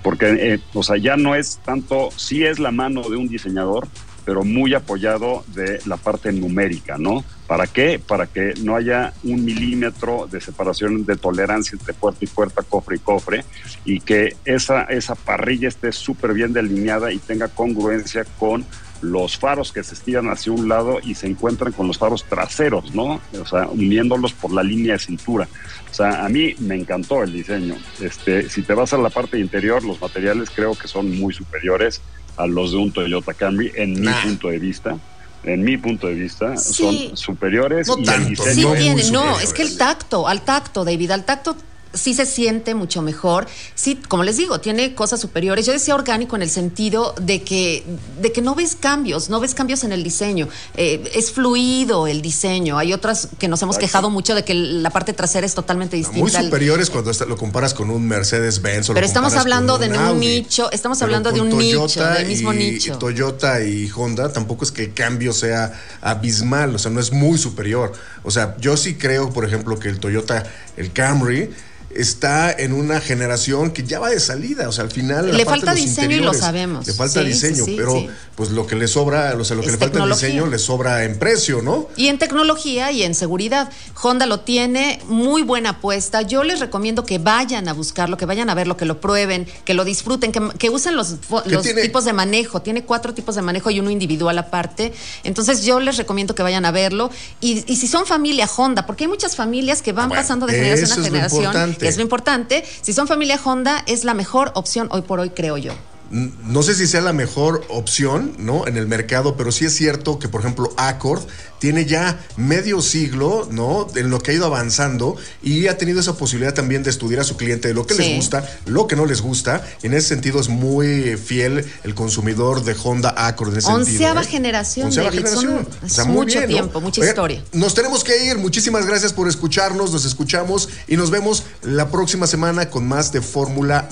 [0.02, 3.88] Porque, eh, o sea, ya no es tanto, sí es la mano de un diseñador,
[4.26, 7.24] pero muy apoyado de la parte numérica, ¿no?
[7.48, 8.00] ¿Para qué?
[8.00, 12.96] Para que no haya un milímetro de separación de tolerancia entre puerta y puerta, cofre
[12.96, 13.46] y cofre,
[13.86, 18.66] y que esa, esa parrilla esté súper bien delineada y tenga congruencia con
[19.04, 22.96] los faros que se estiran hacia un lado y se encuentran con los faros traseros,
[22.96, 23.20] ¿no?
[23.40, 25.48] O sea, uniéndolos por la línea de cintura.
[25.92, 27.76] O sea, a mí me encantó el diseño.
[28.00, 32.02] Este, si te vas a la parte interior, los materiales creo que son muy superiores
[32.38, 34.98] a los de un Toyota Camry, en mi punto de vista
[35.44, 39.78] en mi punto de vista, son superiores y el diseño sí no, es que el
[39.78, 41.56] tacto, al tacto, David, al tacto
[41.94, 43.48] sí se siente mucho mejor.
[43.76, 45.66] Sí, como les digo, tiene cosas superiores.
[45.66, 47.84] Yo decía orgánico en el sentido de que,
[48.22, 50.48] de que no ves cambios, no ves cambios en el diseño.
[50.76, 52.78] Eh, es fluido el diseño.
[52.78, 56.20] Hay otras que nos hemos quejado mucho de que la parte trasera es totalmente distinta.
[56.20, 58.92] Muy superiores cuando lo comparas con un Mercedes-Benz.
[58.94, 62.98] Pero estamos hablando de un, nicho, estamos hablando de un nicho, del mismo nicho.
[62.98, 67.38] Toyota y Honda tampoco es que el cambio sea abismal, o sea, no es muy
[67.38, 67.94] superior.
[68.24, 70.44] O sea, yo sí creo, por ejemplo, que el Toyota,
[70.78, 71.50] el Camry,
[71.96, 74.68] está en una generación que ya va de salida.
[74.68, 75.36] O sea, al final.
[75.36, 76.88] Le falta diseño y lo sabemos.
[76.88, 80.00] Le falta diseño, pero pues lo que le sobra, o sea, lo que le falta
[80.00, 81.88] en diseño le sobra en precio, ¿no?
[81.96, 83.70] Y en tecnología y en seguridad.
[84.02, 86.22] Honda lo tiene, muy buena apuesta.
[86.22, 89.74] Yo les recomiendo que vayan a buscarlo, que vayan a verlo, que lo prueben, que
[89.74, 91.16] lo disfruten, que, usen los,
[91.46, 92.62] los tipos de manejo.
[92.62, 94.94] Tiene cuatro tipos de manejo y uno individual aparte.
[95.24, 97.12] Entonces yo les recomiendo que vayan a verlo.
[97.40, 101.04] Y, si son familia Honda, porque hay muchas familias que van pasando de generación a
[101.04, 102.64] generación es lo importante.
[102.82, 105.74] Si son familia Honda, es la mejor opción hoy por hoy, creo yo
[106.14, 108.68] no sé si sea la mejor opción, ¿no?
[108.68, 111.24] En el mercado, pero sí es cierto que, por ejemplo, Accord
[111.58, 113.88] tiene ya medio siglo, ¿no?
[113.96, 117.24] En lo que ha ido avanzando y ha tenido esa posibilidad también de estudiar a
[117.24, 119.66] su cliente de lo que les gusta, lo que no les gusta.
[119.82, 123.54] en ese sentido es muy fiel el consumidor de Honda Accord.
[123.54, 124.26] En ese Onceava ¿eh?
[124.26, 125.68] generación, Onceava generación.
[126.10, 127.44] mucho tiempo, mucha historia.
[127.54, 128.38] Nos tenemos que ir.
[128.38, 129.92] Muchísimas gracias por escucharnos.
[129.92, 133.90] Nos escuchamos y nos vemos la próxima semana con más de Fórmula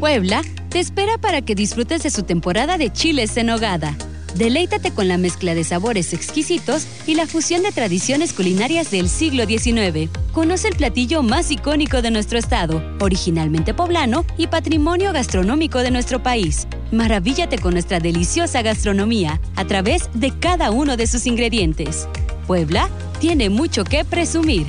[0.00, 3.96] Puebla te espera para que disfrutes de su temporada de chiles en hogada.
[4.34, 9.46] Deleítate con la mezcla de sabores exquisitos y la fusión de tradiciones culinarias del siglo
[9.46, 10.10] XIX.
[10.32, 16.20] Conoce el platillo más icónico de nuestro estado, originalmente poblano y patrimonio gastronómico de nuestro
[16.20, 16.66] país.
[16.90, 22.08] Maravíllate con nuestra deliciosa gastronomía a través de cada uno de sus ingredientes.
[22.48, 22.88] Puebla
[23.18, 24.66] tiene mucho que presumir.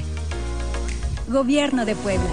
[1.27, 2.29] Gobierno de Puebla.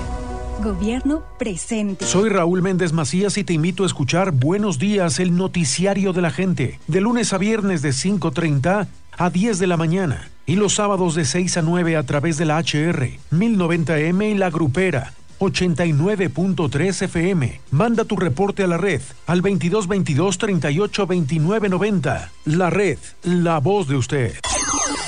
[0.63, 2.07] Gobierno presente.
[2.07, 6.31] Soy Raúl Méndez Macías y te invito a escuchar Buenos Días, el noticiario de la
[6.31, 8.87] gente, de lunes a viernes de 5.30
[9.19, 12.47] a 10 de la mañana y los sábados de 6 a 9 a través de
[12.47, 15.13] la HR, 1090M y la Grupera.
[15.39, 17.61] 89.3 FM.
[17.71, 21.07] Manda tu reporte a la red al 2222 38
[22.47, 24.35] La red, la voz de usted.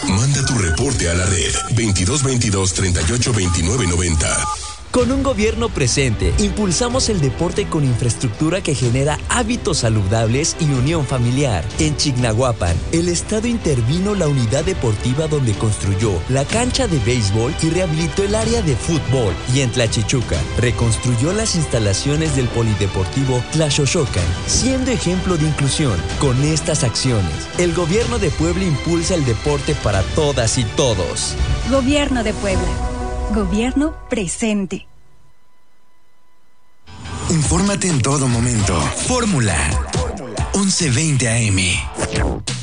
[0.06, 1.74] Manda tu reporte a la red.
[1.74, 4.67] 2222 38
[4.98, 11.06] Con un gobierno presente, impulsamos el deporte con infraestructura que genera hábitos saludables y unión
[11.06, 11.64] familiar.
[11.78, 17.70] En Chignahuapan, el Estado intervino la unidad deportiva donde construyó la cancha de béisbol y
[17.70, 19.32] rehabilitó el área de fútbol.
[19.54, 25.94] Y en Tlachichuca, reconstruyó las instalaciones del polideportivo Tlaxoxocan, siendo ejemplo de inclusión.
[26.18, 31.36] Con estas acciones, el gobierno de Puebla impulsa el deporte para todas y todos.
[31.70, 32.66] Gobierno de Puebla.
[33.32, 34.87] Gobierno presente.
[37.30, 38.80] Infórmate en todo momento.
[39.06, 39.54] Fórmula
[40.54, 42.57] 1120 AM.